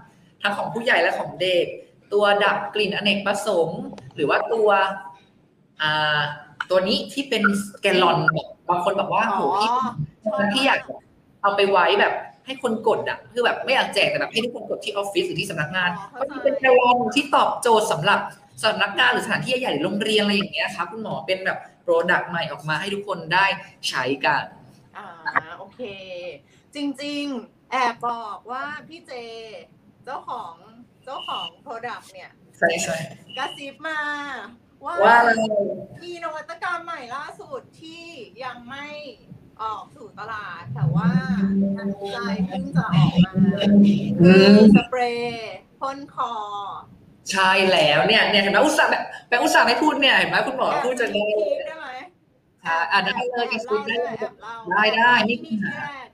[0.00, 1.66] ำทั้งของผู้ใหญ่และของเด็ก
[2.12, 3.82] ตัวดับกลิ่นอเนกประสงค์
[4.14, 4.68] หรือว่าตัว
[5.82, 6.20] อ่า
[6.70, 7.42] ตัวนี้ที่เป็น
[7.82, 9.70] แกลลอนแบบ บางคนบอกว่าอ๋โหอพี่
[10.54, 10.80] ที่อยาก
[11.42, 12.14] เอาไปไว้แบบ
[12.46, 18.20] ให้คนกดอะคือแบบไม่อยากแจกแต่แบบให้ทุกคนกดที่ออฟฟิศหรือที่สำนักงานอ๋อก็เข้าใจจะเป็นแกลลอนที่ตอบโจทย์สำหรับ
[18.64, 23.46] สำนักงานหรือสถานที่ใหญ่ๆหรือโรงเรียนอะไรอย่างเงี้ยครับคุณหมอเป็นแบบโปรดักต์ใหม่ออกมาให้ทุกคนได้
[23.88, 24.44] ใช้กัน
[24.96, 25.06] อ่า
[25.58, 25.80] โอเค
[26.74, 29.12] จริง ๆ แอบบอกว่าพี่เจ
[30.04, 30.54] เจ้าของ
[31.04, 32.96] เจ้าของ Product เนี่ยใช่ใช่
[33.36, 33.98] กระซิบมา
[34.84, 35.16] ว่าว่า
[36.02, 38.04] มีนวัตกรรมใหม่ล่าสุดที่
[38.44, 38.86] ยังไม่
[39.62, 41.10] ออกสู่ตลาด แต่ว่า
[41.76, 43.32] งานวิจัยเพิ่งจะออกมา
[44.20, 46.32] คือสเปรย์พ่นคอ
[47.32, 51.88] ใช่แล้วเนี่ยเนี่ยเห็นไหมอุตส่าห์แบบแบบอุตส่าห์ไม่พูดเนี่ยเห็นไหมคุณหมอแอบพูดจะมีได้คลิปได้ไหม
[52.62, 56.08] ใช่อะได้เลยแอบคุยได้เล่าเลย แอบเล่าได้ได้ไม่ไม่มีมีปัญที่หาแรก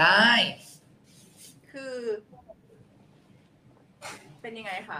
[0.00, 0.30] ได้
[1.72, 1.96] คือ
[4.42, 4.96] เป็นยังไงคะ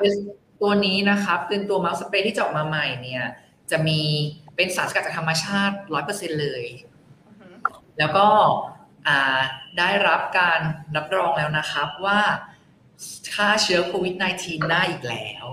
[0.60, 3.24] ตัวนี้นะครับเป็นตัวเมาส์สเปรย์ที่จะออกมาใหม่เนี่ย
[3.70, 4.00] จะมี
[4.56, 5.74] เป็นสารสกัดจากธรรมชาติ
[6.06, 6.64] 100%เลย
[7.26, 7.54] อือหือ
[7.98, 8.26] แล้วก็
[9.06, 9.38] อ่า
[9.78, 10.60] ได้รับการ
[10.96, 12.20] รับรองแล้วนะครับว่า
[13.34, 15.46] ฆ่าเชื้อโควิด -19 ได้อีกแล้ว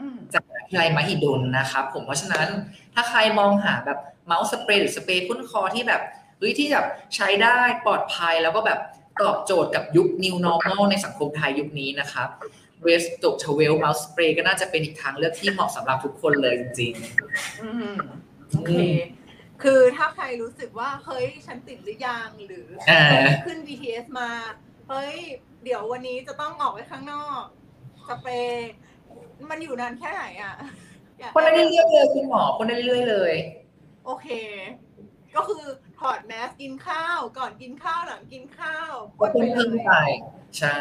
[0.00, 2.48] อืมจากวิทยาลัยมหิดลนะครับผมเพราะฉะนั้น
[2.94, 6.02] ถ้าใครมองหาแบบเมาส์สเปรย์หรือสเปรย์พ่นคอที่แบบ
[6.38, 8.80] เฮ้ยที่แบบใช้ได้ปลอดภัยแล้วก็แบบ
[9.20, 12.28] ตอบโจทย์กับยุค new normal ในสังคมไทยยุคนี้นะครับ
[12.82, 16.94] เวสตกชเวลเมาส์สเปรย์ก็น่าจะเป็นอีกทางเลือกที่เหมาะสำหรับทุกคนเลยจริง
[17.62, 17.94] อืม
[18.50, 18.74] โอเค
[19.62, 24.30] คือถ้าใครรู้สึกว่า เฮ้ย ฉันติดหรือยังหรือเออขึ้น BTS มา
[24.88, 25.14] เฮ้ย
[25.64, 27.42] เดี๋ยววันนี้จะต้องออกไปข้างนอก
[28.08, 28.70] สเปรย์
[29.50, 30.54] มันอยู่นานแค่ไหนอะ
[31.18, 33.34] อยากๆพ่นได้เรื่อยๆเลยคุณหมอพ่นได้เรื่อยๆเลย
[34.06, 34.28] โอเค
[35.36, 35.64] ก็คือ
[35.98, 39.92] ถอดแมสกินข้าว ก่อนกินข้าวหลังกินข้าวก็เพิ่มเพิ่มไป
[40.58, 40.78] ใช่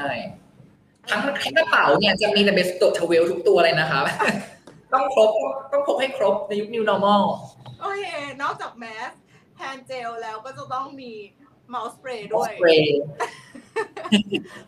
[1.10, 4.04] ทั้งทั้งกระเป๋าเนี่ยจะมีแต่ Besuto Twelve ทุกตัวเลยนะครับ
[4.93, 5.30] ต้องครบ
[5.72, 7.24] ต้องพกให้ครบในยุค new normal
[7.82, 8.06] โอเค
[8.41, 9.12] นอกจาก mask
[9.58, 11.12] hand gel แล้วก็จะต้องมี
[11.70, 13.00] mouth spray ด้วย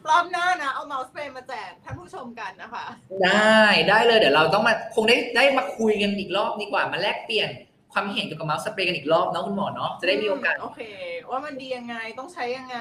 [0.10, 2.86] รอบหน้านะ เอา mouth spray มาแจกท่านผู้ชมกันนะคะ
[3.23, 3.58] ได้
[3.89, 7.49] ได้เลยเดี๋ยวเราต้องมาคงได้ได้มาคุยกันอีกรอบดีกว่ามาแลกเปลี่ยน
[7.93, 10.82] ความเห็นเกี่ยวกับ mouth spray กันอีกรอบเนาะคุณหมอเนาะจะได้มีโอกาสโอเค
[11.30, 12.78] ว่ามันดียังไงต้องใช้ยังไง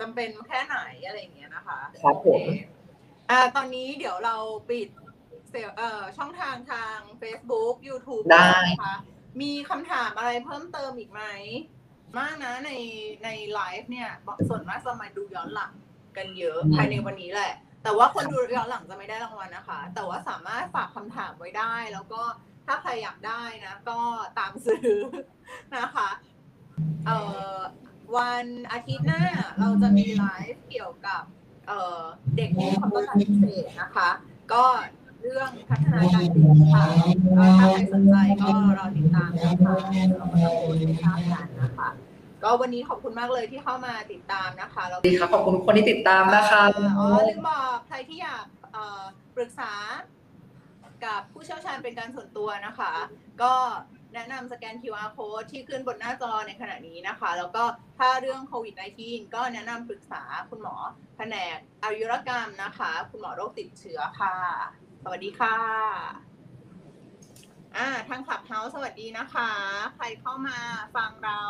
[0.00, 2.42] จำเป็นแค่ไหนอะไรอย่างเงี้ยนะคะครับผม
[2.76, 4.36] โอเคอ่าตอนนี้เดี๋ยวเรา
[4.70, 4.88] ปิด
[5.50, 8.96] เซลเอ่อช่องทางทาง Facebook YouTube ได้ นะคะ
[9.40, 11.22] มีคำถามอะไรเพิ่มเติมอีกไหม
[12.18, 12.70] มากนะใน
[13.24, 14.10] ในไลฟ์เนี่ย
[14.48, 15.72] ส่วนมากจะมาดูย้อนหลัง
[16.16, 22.22] กันเยอะภายในวันนี้แหละ แต่ว่าคนดูย้อนหลังจะไม่ได้รางวัลนะคะ แต่ว่าสามารถฝากคำถามไว้ได้ แล้วก็
[22.66, 24.00] ถ้าใครอยากได้นะ ก็
[24.38, 24.96] ตามซื้อ
[25.76, 26.08] นะคะ
[27.06, 27.18] เอ่
[27.54, 27.58] อ
[28.16, 29.22] วันอาทิตย์หน้า
[29.58, 31.22] เราจะมีไลฟ์เกี่ยวกับ
[31.68, 32.00] เอ่อ
[32.36, 34.08] เด็กที่มีความต้องการพิเศษนะคะ
[34.52, 34.64] ก็
[35.22, 36.84] เรื่องพัฒนาการเด็กค่ะ
[37.38, 39.74] ก็ถ้าใครสนใจก็รอติดตามนะคะ
[40.18, 41.88] เราก็จะโพสต์ให้ทราบกันนะคะ
[42.42, 46.62] ก็วันนี้ขอบคุณมากเลยที่เข้ามาติดตามนะคะแล้วดีครับขอบคุณทุกคนที่ติดตามนะคะ
[46.98, 49.02] อ๋อลืมบอกใครที่อยากเอ่อ
[49.36, 49.72] ปรึกษา
[51.04, 52.92] กับผู้เชี่ยวชาญเป็นการส่วนตัวนะคะ
[53.42, 53.54] ก็
[54.14, 57.64] แนะนำสแกน QR code ที่ขึ้นบนหน้าจอในขณะนี้นะคะ แล้วก็
[57.98, 60.76] ถ้าเรื่องโควิด -19 ก็แนะนำปรึกษาคุณหมอ
[61.16, 64.36] แผนกอายุรกรรมนะคะ คุณหมอโรคติดเชื้อค่ะ
[65.02, 65.56] สวัสดีค่ะ
[67.76, 69.50] อ่าทางคลับเฮาสวัสดีนะคะ
[69.96, 70.58] ใครเข้ามา
[70.96, 71.42] ฟังเรา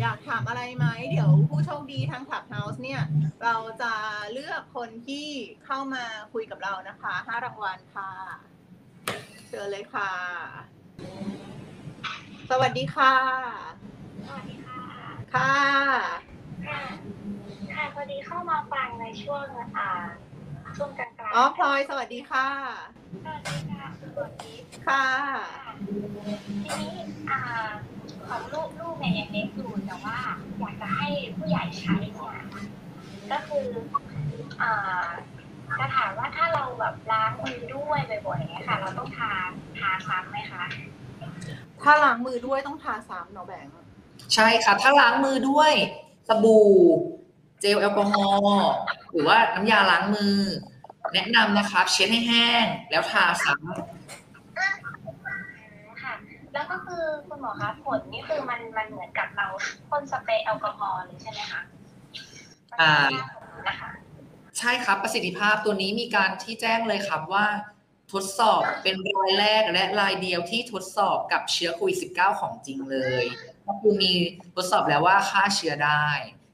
[0.00, 3.02] อยากถามอะไรไหม เดี๋ยวผู้โชคดีทางคลับเฮาส์เนี่ย
[3.44, 3.92] เราจะ
[4.32, 5.28] เลือกคนที่
[5.64, 8.10] เข้ามาคุยกับเรานะคะห้ารางวัลค่ะ
[9.48, 10.12] เชิญเลยค่ะ
[12.50, 13.14] สวัสดีค่ะ
[14.26, 14.80] สวัสดีค่ะ
[15.34, 15.54] ค่ะ
[16.66, 16.80] ค่ะ
[17.74, 19.44] ค่ะพอดีเข้ามาฟังในช่วง
[19.78, 19.88] อ่า
[20.76, 22.48] ช่วงกลางๆอ๋อพลอยสวัสดีค่ะ
[23.24, 24.56] สวัสดีค่ะสวัสดี
[24.86, 25.04] ค่ะ
[26.62, 26.94] ทีนี้
[27.30, 27.40] อ่า
[28.28, 30.18] ของลูกลูกเนี่ยยังเล็กอยู่แต่ว่า
[30.58, 32.44] อยากจะให้ผู้ใหญ่ใช้เนี่ย
[33.30, 33.66] ก็คือ
[34.62, 35.08] อ่า
[35.78, 39.32] จะถามว่าถ้าเราแบบล้างมือด้วยบ่อยๆอย่างเงี้ยค่ะ เราต้องทา
[39.78, 40.64] ทาซ้ำไหมคะ
[41.82, 43.72] ถ้าล้างมือด้วยต้องทาซ้ำเนาะแบงค์
[44.34, 45.72] ใช่ค่ะ ถ้าล้างมือด้วย
[46.28, 46.68] สบู่
[47.60, 48.70] เจลแอลกอฮอล์
[49.12, 50.36] หรือว่าน้ำยาล้างมือ
[51.14, 53.54] แนะนำนะครับเช็ดให้แห้ง แล้วทาซ้
[56.02, 56.14] ค่ะ
[56.52, 59.46] แล้วก็คือคุณหมอคะผลนี่คือมันมันเหมือนกับเรา
[59.88, 62.92] พ่นสเปรย์แอลกอฮอล์เลยใช่ไหมคะำอ่า
[63.68, 63.90] นะคะ
[64.58, 67.46] ใช่ครับประสิทธิภาพตัวนี้มีการที่แจ้งเลยครับว่า
[68.12, 73.24] ทดสอบเป็นรายแรกและรายเดียวที่ทดสอบกับเชื้อโควิด -19 ของจริงเลย
[73.66, 74.12] ก็คือมี
[74.54, 76.06] ทดสอบแล้วว่าฆ่าเชื้อได้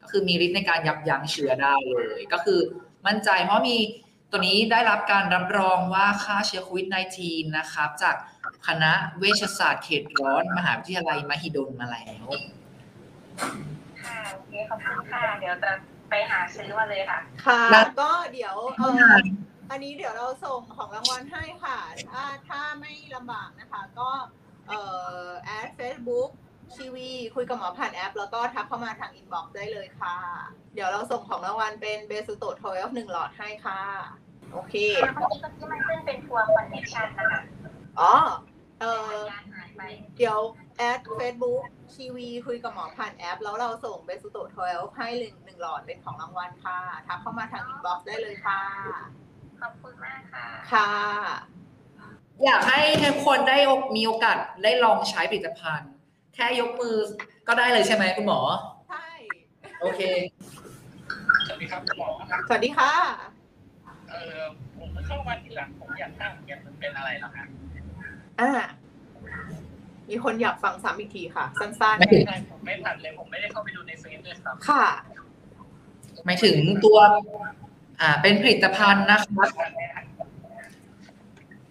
[0.03, 2.61] ก็คือมีฤทธิ์ในการยับยั้งเชื้อได้เลย ก็คือ
[3.07, 3.77] มั่นใจเพราะมี
[4.31, 6.87] ตัวนี้ได้รับการรับรองว่าฆ่าเชื้อโควิด
[7.21, 8.17] -19 นะครับ จาก
[8.67, 12.27] คณะเวชศาสตร์เขตร้อน มหาวิทยาลัยมหิดลมาแล้ว
[14.03, 15.71] ค่ะโอเคขอบคุณค่ะ เดี๋ยวจะ
[16.11, 21.79] ไปหาซื้อมาเลยค่ะ ค่ะได้ก็เดี๋ยวเอออันนี้เดี๋ยวเราส่งของรางวัลให้ค่ะ
[22.11, 24.11] ถ้าถ้าไม่ลำบากนะคะ ก็
[24.69, 24.81] เอ่
[25.25, 26.31] อ add Facebook
[26.75, 30.17] ชีวีคุยกับหมอผ่านแอป แล้วก็ทักเข้ามาทาง inbox ได้เลยค่ะ
[30.75, 33.81] เดี๋ยวเราส่งของรางวัลเป็น Besuto Twelve หนึ่งหลอดให้ค่ะ
[34.53, 37.43] โอเค เมื่อกี้เมื่อกี้มันขึ้นเป็น poor connection นะคะ
[38.01, 38.15] อ๋อ
[38.81, 39.83] เอสัญอญาณหายไป
[40.19, 40.39] เดี๋ยว
[40.77, 41.62] add Facebook
[41.95, 48.61] ชีวีคุยกับหมอผ่านแอป แล้วเราส่ง Besuto Twelve ให้หนึ่งหนึ่งหลอดเป็นของรางวัลค่ะ ทักเข้ามาทาง inbox ได้เลยค่ะ
[49.62, 50.88] ขอบคุณมากค่ะ ค่ะ
[52.44, 53.59] อยากให้ทุกคนได้
[53.96, 55.90] มีโอกาสได้ลองใช้ผลิตภัณฑ์
[56.35, 56.96] แค่ยกมือ
[57.48, 58.40] ก็ได้เลยใช่ไหมคุณหมอ
[58.88, 59.07] ใช่
[59.81, 60.01] โอเค
[61.46, 62.92] สวัสดีครับคุณหมอครับสวัสดีค่ะ
[64.11, 64.40] เออ
[64.79, 67.48] ผมเพิ่งเข้ามาทีหลังผมอยากทราบเหมือนกันมันเป็นอะไรเหรอครับ
[68.40, 68.53] อ่า
[70.09, 74.85] มีคนอยากฟังซ้ำอีกทีค่ะ สั้นไม่ไม่ใช่ผมไม่ทันเลยผมไม่ได้เข้าไปดูในเฟซด้วยครับ ๆ ค่ะ
[76.25, 76.98] หมายถึงตัว
[78.03, 79.51] อ่าเป็นผลิตภัณฑ์นะครับ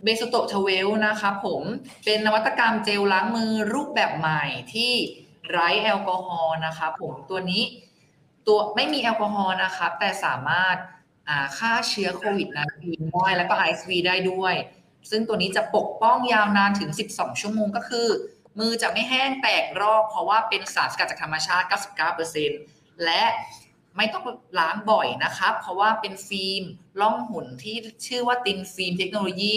[0.03, 1.63] Besuto Twelve นะครับผม
[2.05, 4.93] เป็นนวัตกรรมเจลล้างมือรูปแบบใหม่ที่
[5.49, 7.63] ไร้แอลกอฮอล์นะครับผมตัวนี้
[8.47, 10.75] ตัวไม่มีแอลกอฮอล์นะครับแต่สามารถ
[11.29, 12.49] อ่าฆ่าเชื้อโควิด
[12.81, 14.55] -19 ได้แล้วก็ RSV ได้ด้วย
[15.09, 18.07] ซึ่งตัวนี้จะปกป้องยาวนานถึง 12 ชั่วโมงก็คือ
[18.59, 21.65] มือจะไม่แห้งแตกลอกเพราะว่าเป็นสารสกัดจากธรรมชาติ
[22.33, 23.23] 99%และ
[23.97, 24.23] ไม่ต้อง
[24.59, 26.63] ล้างบ่อยนะครับเพราะว่าเป็นฟิล์ม
[27.01, 27.75] ล่องหุ่นที่
[28.07, 29.55] ชื่อว่า thin film technology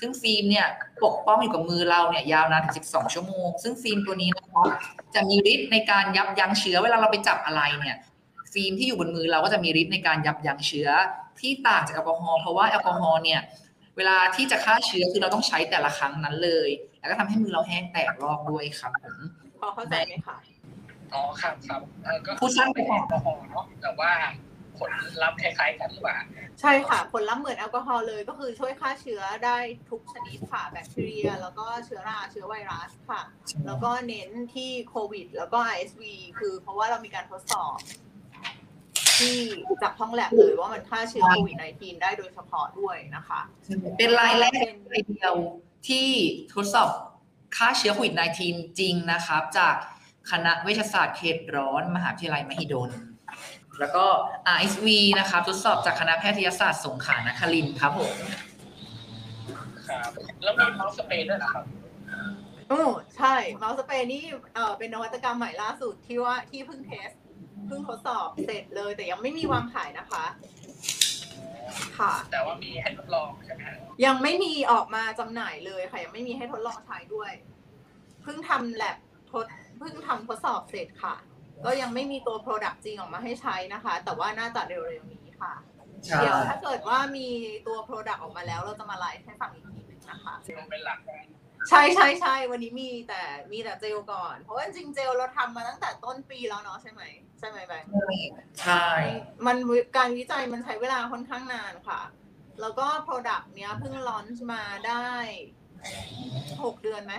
[0.00, 0.66] ซึ่งฟิล์มเนี่ย
[1.04, 4.68] ปกป้องอยู่กับมือเราเนี่ยยาวนานถึง 12 ชั่วโมง ซึ่งฟิล์มตัวนี้นะครับ
[5.14, 7.96] จะมีฤทธิ์ในการยับยั้งเชื้อเวลาเราไปจับอะไรเนี่ย
[8.52, 10.88] ฟิล์มที่อยู่บนมือเราก็จะมีฤทธิ์ในการยับยั้งเชื้อ
[11.40, 13.40] ที่ต่างจากแอลกอฮอล์เพราะว่าแอลกอฮอล์เนี่ย
[13.96, 19.16] เวลาที่จะฆ่าเชื้อคือเราต้องใช้แต่ละครั้งนั้นเลย แล้วก็ทำให้มือเราแห้งแตกรอบด้วยครับผม
[19.60, 20.36] พอเข้าใจไหมคะ
[21.14, 24.12] อ๋อครับครับเออก็พูดสั้นไปเป็นก่แออนลกอฮอล์เนาะแต่ว่า
[24.78, 24.92] ผล
[25.22, 26.18] ลัพธ์คล้ายๆกันหรือเปล่า
[26.60, 29.58] ใช่ค่ะ ผลลัพธ์เหมือนแอลกอฮอล์เลยก็คือช่วยฆ่าเชื้อได้
[29.90, 33.22] ทุกชนิดค่ะแบคทีเรีย แล้วก็เชื้อราเชื้อไวรัสค่ะ
[33.66, 36.02] แล้วก็เน้นที่โควิด แล้วก็ ISV
[36.38, 37.76] คือเพราะว่าเรามีการทดสอบ
[39.18, 39.38] ที่
[39.82, 43.40] จากห้องแลบเลยว่ามันฆ่าเชื้อโควิด -19 ได้โดยเฉพาะด้วยนะคะ
[43.98, 44.52] เป็นรายแรก
[44.92, 45.34] รายเดียว
[45.88, 46.08] ที่
[46.54, 46.90] ทดสอบ
[47.56, 49.74] ฆ่าเชื้อโควิด -19 จริงนะครับ จาก
[50.30, 52.90] คณะเวชศาสตร์เขตร้อน มหาวิทยาลัยมหิดล
[53.80, 54.04] แล้วก็
[54.54, 54.86] RSV
[55.20, 58.14] นะครับทดสอบจากคณะแพทยศาสตร์สงขลานครินทร์ครับผม
[59.88, 60.10] ครับ
[60.42, 61.64] แล้วมี mouth spray ด้วยนะครับ
[62.68, 62.82] โอ้
[63.16, 67.10] ใช่ mouth spray นี่เออเป็นนวัตกรรมใหม่ล่าสุดที่ว่าที่เพิ่ง test
[67.66, 70.24] เพิ่งทดสอบเสร็จเลย แต่ยังไม่มีวางขายนะคะ
[71.98, 77.32] ค่ะ แต่ว่ามีให้ทดลองใช่ไหมฮะยังไม่มีออกมาจำหน่ายเลยค่ะ ยังไม่มีให้ทดลองใช้ด้วย
[78.22, 78.96] เพิ่งทำแลบ
[79.32, 79.46] ทด
[79.78, 81.14] เพิ่งทำทดสอบเสร็จค่ะ
[81.64, 85.54] ก็ยังไม่มีตัว Product จริงออกมาให้ใช้นะคะ แต่ว่าน่าจะเร็วๆนี้ค่ะ
[86.06, 87.28] ใช่เดี๋ยวถ้าเกิดว่ามี
[87.66, 90.98] ตัว Product ออกมาแล้วเราจะมาไลฟ์ให้ฟังอีกทีหนึงนะคะเซลเป็นหลัก
[91.70, 93.22] ใช่ใช่ใช่วันนี้มีแต่
[93.52, 97.02] มีแต่เจลก่อน เพราะว่าจริงๆเจลเราทำมาตั้งแต่ต้นปีแล้วเนาะใช่ไหม
[97.38, 97.90] ใช่ไหมแบงค์
[98.62, 98.86] ใช่
[99.46, 102.00] มันวิการวิจัยมันใช้เวลาค่อนข้างนานค่ะ
[102.60, 105.08] แล้วก็ Product เนี้ยเพิ่งลอนช์มาได้
[106.64, 107.14] หกเดือนไหม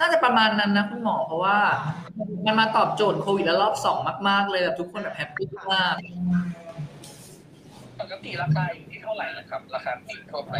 [0.00, 1.58] น่าจะประมาณนั้นนะคุณหมอเพราะว่า
[2.46, 5.94] มันมาตอบโจทย์โควิดแล้วรอบสองมาก ๆ เลยแบบทุกคนแบบแฮปปี้มาก
[8.00, 10.54] ปกติราคาอยู่ที่เท่าไหร่นะครับ ราคาติดทั่วไป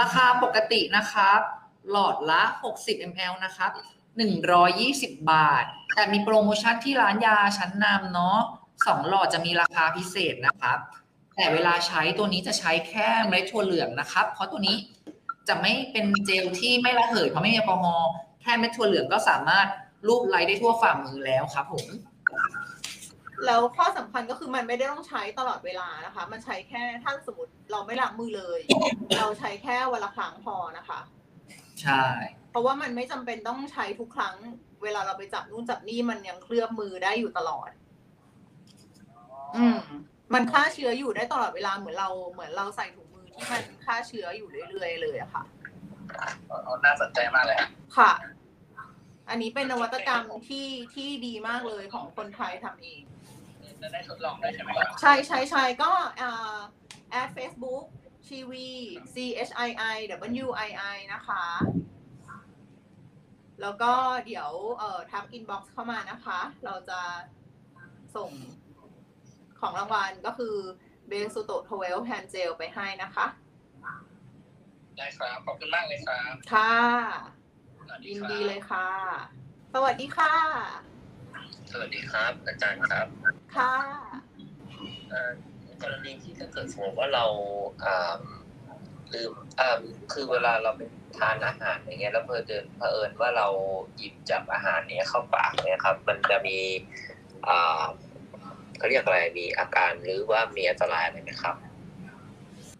[0.00, 1.40] ราคาปกตินะครับ
[1.90, 2.42] หลอดละ
[2.76, 3.70] 60 ml นะครับ
[4.50, 5.64] 120 บาท
[5.94, 8.38] แต่มีโปรโมชั่นที่ร้านยาชั้นนำเนาะ
[8.86, 10.78] สองหลอดจะมีราคาพิเศษนะครับ
[11.36, 14.76] แต่เวลาใช้ตัวนี้จะใช้แค่เมล็ดถั่วเหลืองนะครับ เพราะตัวนี้
[15.48, 18.10] จะไม่เป็นเจลที่ไม่ระเหยเพราะไม่มีแอลกอฮอล์
[18.42, 19.66] แค่เม็ดถั่วเหลืองก็สามารถ
[20.08, 21.86] รูปไล้ได้ทั่วฝ่ามือแล้วครับผม
[23.46, 28.60] แล้วข้อสำคัญก็คือมันไม่ได้ต้องใช้ตลอดเวลานะคะ มันใช้แค่ถ้าสมมติเราไม่ล้างมือเลย
[29.18, 31.00] เราใช้แค่วันละครั้งพอนะคะ
[31.82, 32.04] ใช่
[32.50, 34.34] เพราะว่ามันไม่จำเป็นต้องใช้ทุกครั้ง
[34.82, 37.70] เวลาเราไปจับนู่นจับนี่มันยังเคลือบมือได้อยู่ตลอด
[39.56, 39.78] อืม
[40.34, 45.51] มันฆ่าเชื้ออยู่ได้ตลอดเวลาเหมือนเราเหมือนเราใส่ถุงมือที่มันฆ่าเชื้ออยู่เรื่อยๆเลยอะค่ะเอา
[46.84, 48.12] น่าสนใจมากเลยครับค่ะ
[49.28, 53.02] อันนี้เป็นนวัตกรรมที่ที่ดีมากเลยของคนไทยทำเอง
[53.82, 55.90] จะได้ทดลองด้วยใช่ไหมครับใช่ใช่ใช่ก็
[57.10, 57.84] add Facebook
[58.28, 58.68] ชีวี
[59.14, 59.16] C
[59.48, 59.96] H I I
[60.44, 61.44] W I I นะคะ
[63.60, 63.92] แล้วก็
[64.26, 67.00] เดี๋ยวเอ่อทัก inbox เข้ามานะคะ เราจะ
[68.16, 68.30] ส่ง
[69.60, 70.56] ของรางวัลก็คือ
[71.08, 73.26] Besuto Twelve hand gel ไปให้นะคะ
[74.96, 76.74] ได้ครับขอบคุณมากเลยครับค่ะ
[77.88, 78.88] สวัสยินครับดีเลยค่ะ
[79.74, 80.34] สวัสดีค่ะ
[81.72, 83.06] สวัสดีครับ อาจารย์ครับ
[83.56, 83.74] ค่ะ
[85.10, 85.30] เอ่อ
[85.82, 87.24] กรณีที่ถ้าเกิดสมมติว่าเรา
[87.84, 88.16] อ่า
[89.14, 89.76] ลืมอ่า
[90.12, 90.82] คือเวลาเราไป
[91.18, 93.46] ทานอาหารอย่างเงี้ยแล้วเพอเดินเผอิญว่าเรา
[93.96, 96.58] หยิบจับอาหารเนี้ยเข้าปากเนี่ยครับ มันจะมี
[97.48, 97.82] อ่า
[98.78, 101.71] เขาเรียกอะไรมีอาการหรือว่ามีอันตรายอะไรไหมครับเ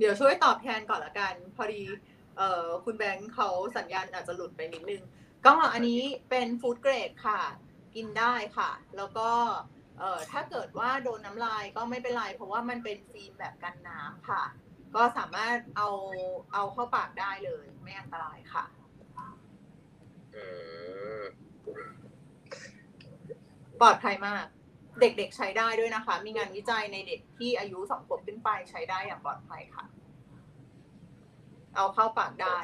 [0.02, 1.80] ดี๋ยวช่วยตอบแทนก่อนละกัน พอดี
[2.36, 5.02] เอ่อคุณแบงค์เขาสัญญาณอาจจะหลุดไปนิดนึง
[5.46, 7.40] ก็อันนี้เป็นฟู้ดเกรดค่ะ
[7.94, 9.28] กินได้ค่ะ แล้วก็
[9.98, 14.42] เอ่อถ้าเกิดว่าโดนน้ำลายก็ไม่เป็นไร เพราะว่ามันเป็นฟิล์มแบบกันน้ำค่ะ
[14.94, 15.88] ก็สามารถเอา
[16.52, 18.64] เอาเข้าปากได้เลย ไม่อันตรายค่ะ
[20.34, 20.44] อื
[21.20, 21.22] ม
[23.80, 24.44] ปลอดภัยมาก
[25.00, 29.84] เด็กๆใช้ได้ด้วยนะคะ มีงานวิจัยในเด็กที่อายุสองขวบขึ้นไปใช้ได้อย่างปลอดภัยค่ะ
[31.74, 32.58] เอาเข้าปากได้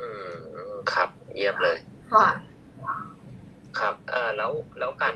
[0.00, 1.78] อืมครับ เยี่ยมเลย
[2.12, 2.28] ค่ะ
[3.78, 5.14] ครับเอ่อแล้วแล้วการ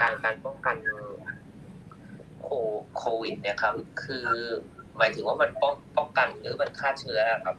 [0.00, 0.76] การการป้องกัน
[2.42, 2.48] โค
[2.96, 4.26] โควิด เนี่ยครับ คือ
[4.96, 7.56] หมายถึงว่ามันป้องป้องกันหรือมันฆ่าเชื้อครับ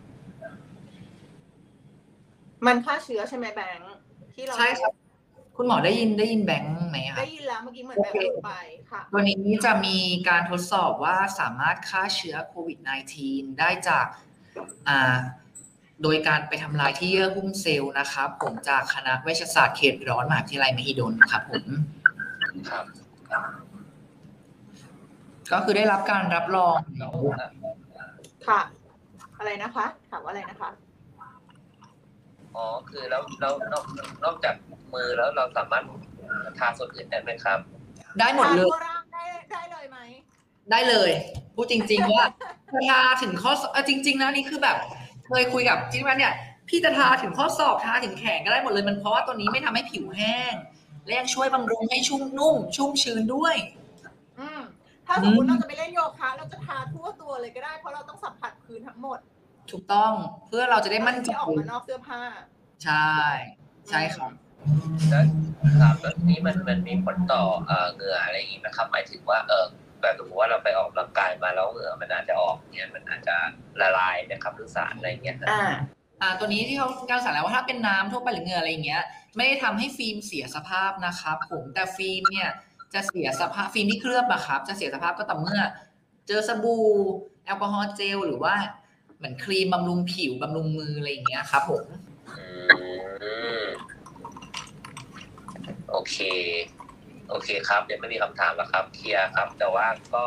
[2.66, 3.92] มันฆ่าเชื้อใช่ไหมแบงค์
[4.34, 4.94] ที่เราใช่ครับ
[5.56, 8.54] คุณหมอได้ยินได้ยินแบงค์ ไหมครัได้บยินแล้วเมื่อกี้เหมือนแบบโอเคหลุดไป
[8.92, 9.98] ค่ะตัวนี้จะมี
[10.30, 12.80] การทดสอบว่าสามารถฆ่าเชื้อโควิด
[13.20, 14.06] -19 ได้จาก
[14.88, 15.18] อ่า
[16.04, 21.66] โดยการไปทำลายที่เยื่อหุ้มเซลล์นะครับผมจากคณะเวชศาสตร์เขตร้อนมหาวิทยาลัยมหิดลครับผม
[22.70, 22.86] ครับ
[25.52, 27.50] ก็คือได้รับการรับรองแล้วอะ
[28.48, 28.62] ค่ะ
[29.38, 30.70] อะไรนะคะถามว่าอะไรนะคะ
[32.56, 33.86] อ๋อคือแล้วแล้วนอก
[34.24, 34.56] นอกจาก
[34.94, 35.84] มือแล้วเราสามารถ
[36.58, 37.60] ทาส่วนอื่นได้ไหมครับ
[38.20, 39.98] ได้หมดเลยทาทั่วร่างได้ได้เลยไหม
[40.72, 41.12] ได้เลย
[41.56, 42.26] พูดจริง ๆ ว่า
[42.90, 44.78] ทาถึงข้อศอกเอ่อจริง ๆ นะนี่คือแบบ
[45.28, 46.34] เคยคุยกับที่ว่าเนี่ย
[46.70, 50.54] พี่จะทาถึงข้อศอกทาถึงแขนก็ได้หมดเลยมันเพราะว่าตัวนี้ไม่ทำให้ผิวแห้ง
[51.06, 53.56] และยังช่วยบำรุงให้ชุ่มนุ่ม ชุ่มชื้นด้วย
[54.40, 54.62] อืม
[55.08, 59.20] ถ้าสมมติอืมเราจะไปเล่นโยคะ เราจะทาทั่วตัวเลยก็ได้ เพราะเราต้องสัมผัสพื้นทั้งหมด
[59.72, 60.14] ถูกต้อง
[60.48, 62.22] เพื่อเราจะได้มั่นใจที่ออกมานอกเสื้อผ้า
[62.84, 63.14] ใช่
[63.90, 64.32] ใช่ครับ
[65.10, 65.24] แล้ว
[65.82, 69.66] ครับแล้วทีนี้มันมันมีผลต่อเอ่อเหงื่ออะไรอย่างนี้ไหมครับ หมายถึงว่าเออ
[70.02, 73.36] แบบสมมติว่าเราไปออกกำลังกายมาแล้วเหงื่อมันอาจจะออกเนี่ยมันอาจจะ
[73.82, 75.70] ละลายนะครับหรือสารอะไรอย่างเงี้ยอ่า
[76.22, 79.04] อ่าตัวนี้ที่เขาการสั่งแล้วว่าถ้าเป็นน้ำทั่วไปหรือเหงื่ออะไรอย่างเงี้ย
[79.36, 82.50] ไม่ได้ทำให้ฟิล์มเสียสภาพนะครับผมแต่ฟิล์มเนี่ย
[82.94, 85.62] จะเสียสภาพฟิล์มที่เคลือบอะครับ จะเสียสภาพก็ต่อเมื่อ
[86.28, 86.86] เจอสบู่
[87.46, 88.56] แอลกอฮอล์เจลหรือว่า
[89.18, 91.86] เหมือนครีมบำรุงผิวบำรุงมืออะไรอย่างเงี้ยครับผม
[92.38, 92.46] อื
[93.62, 93.64] ม
[95.92, 96.18] โอเค
[97.30, 100.24] โอเคครับ เดี๋ยวไม่มีคำถามแล้วครับ เคลียร์ครับ แต่ว่าก็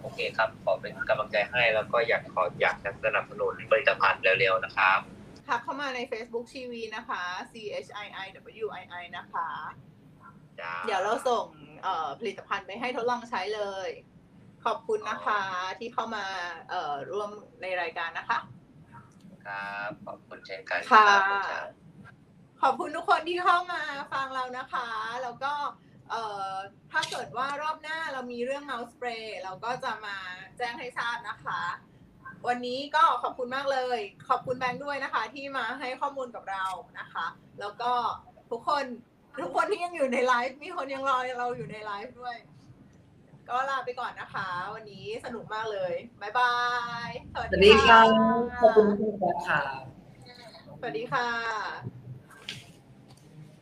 [0.00, 4.98] โอเคครับ ขอเป็นกำลังใจให้แล้วก็อยากขออยากจะสนับสนุนผลิตภัณฑ์เร็วๆนะครับ
[5.48, 7.54] ทักเข้ามาใน Facebook ชีวีนะคะ C
[7.86, 8.26] H I I
[8.64, 9.48] W I I นะคะ
[10.60, 11.46] จ้าเดี๋ยวเราส่ง
[11.82, 13.90] เอ่อผลิตภัณฑ์ไปให้ทดลองใช้เลย
[14.64, 15.40] ขอบคุณนะคะ
[15.78, 16.24] ที่เข้ามา
[16.70, 17.30] เอ่อร่วม
[17.62, 18.38] ในรายการนะคะ
[19.46, 21.72] ครับ ขอบคุณเช่นกันค่ะรับอาจารย์
[22.62, 23.82] ขอบคุณทุกคนที่เข้ามา
[24.12, 24.88] ฟังเรานะคะ
[25.22, 25.52] แล้วก็
[26.10, 26.52] เอ่อ
[26.92, 30.16] ถ้าเกิดว่ารอบหน้าเรามีเรื่องเมาส์สเปรย์เราก็จะมา
[30.58, 31.60] แจ้งให้ทราบนะคะ
[32.48, 33.98] วันนี้ก็ขอบคุณมากเลย
[34.28, 36.64] ขอบคุณแบงค์ด้วยนะคะ ที่มาให้ข้อมูลกับเรา
[36.98, 37.26] นะคะ
[37.60, 37.92] แล้วก็
[38.50, 38.84] ทุกคน
[39.40, 42.36] ทุกคนที่ยังอยู่ในไลฟ์มีคนยังรอเราอยู่ในไลฟ์ด้วย
[43.48, 46.54] ก็ลาไปก่อนนะคะ วันนี้สนุกมากเลยบ๊ายบา
[47.08, 48.06] ยสวัสดีครับ
[48.60, 49.82] ขอบคุณคุณครับ
[50.80, 51.97] สวัสดีค่ะ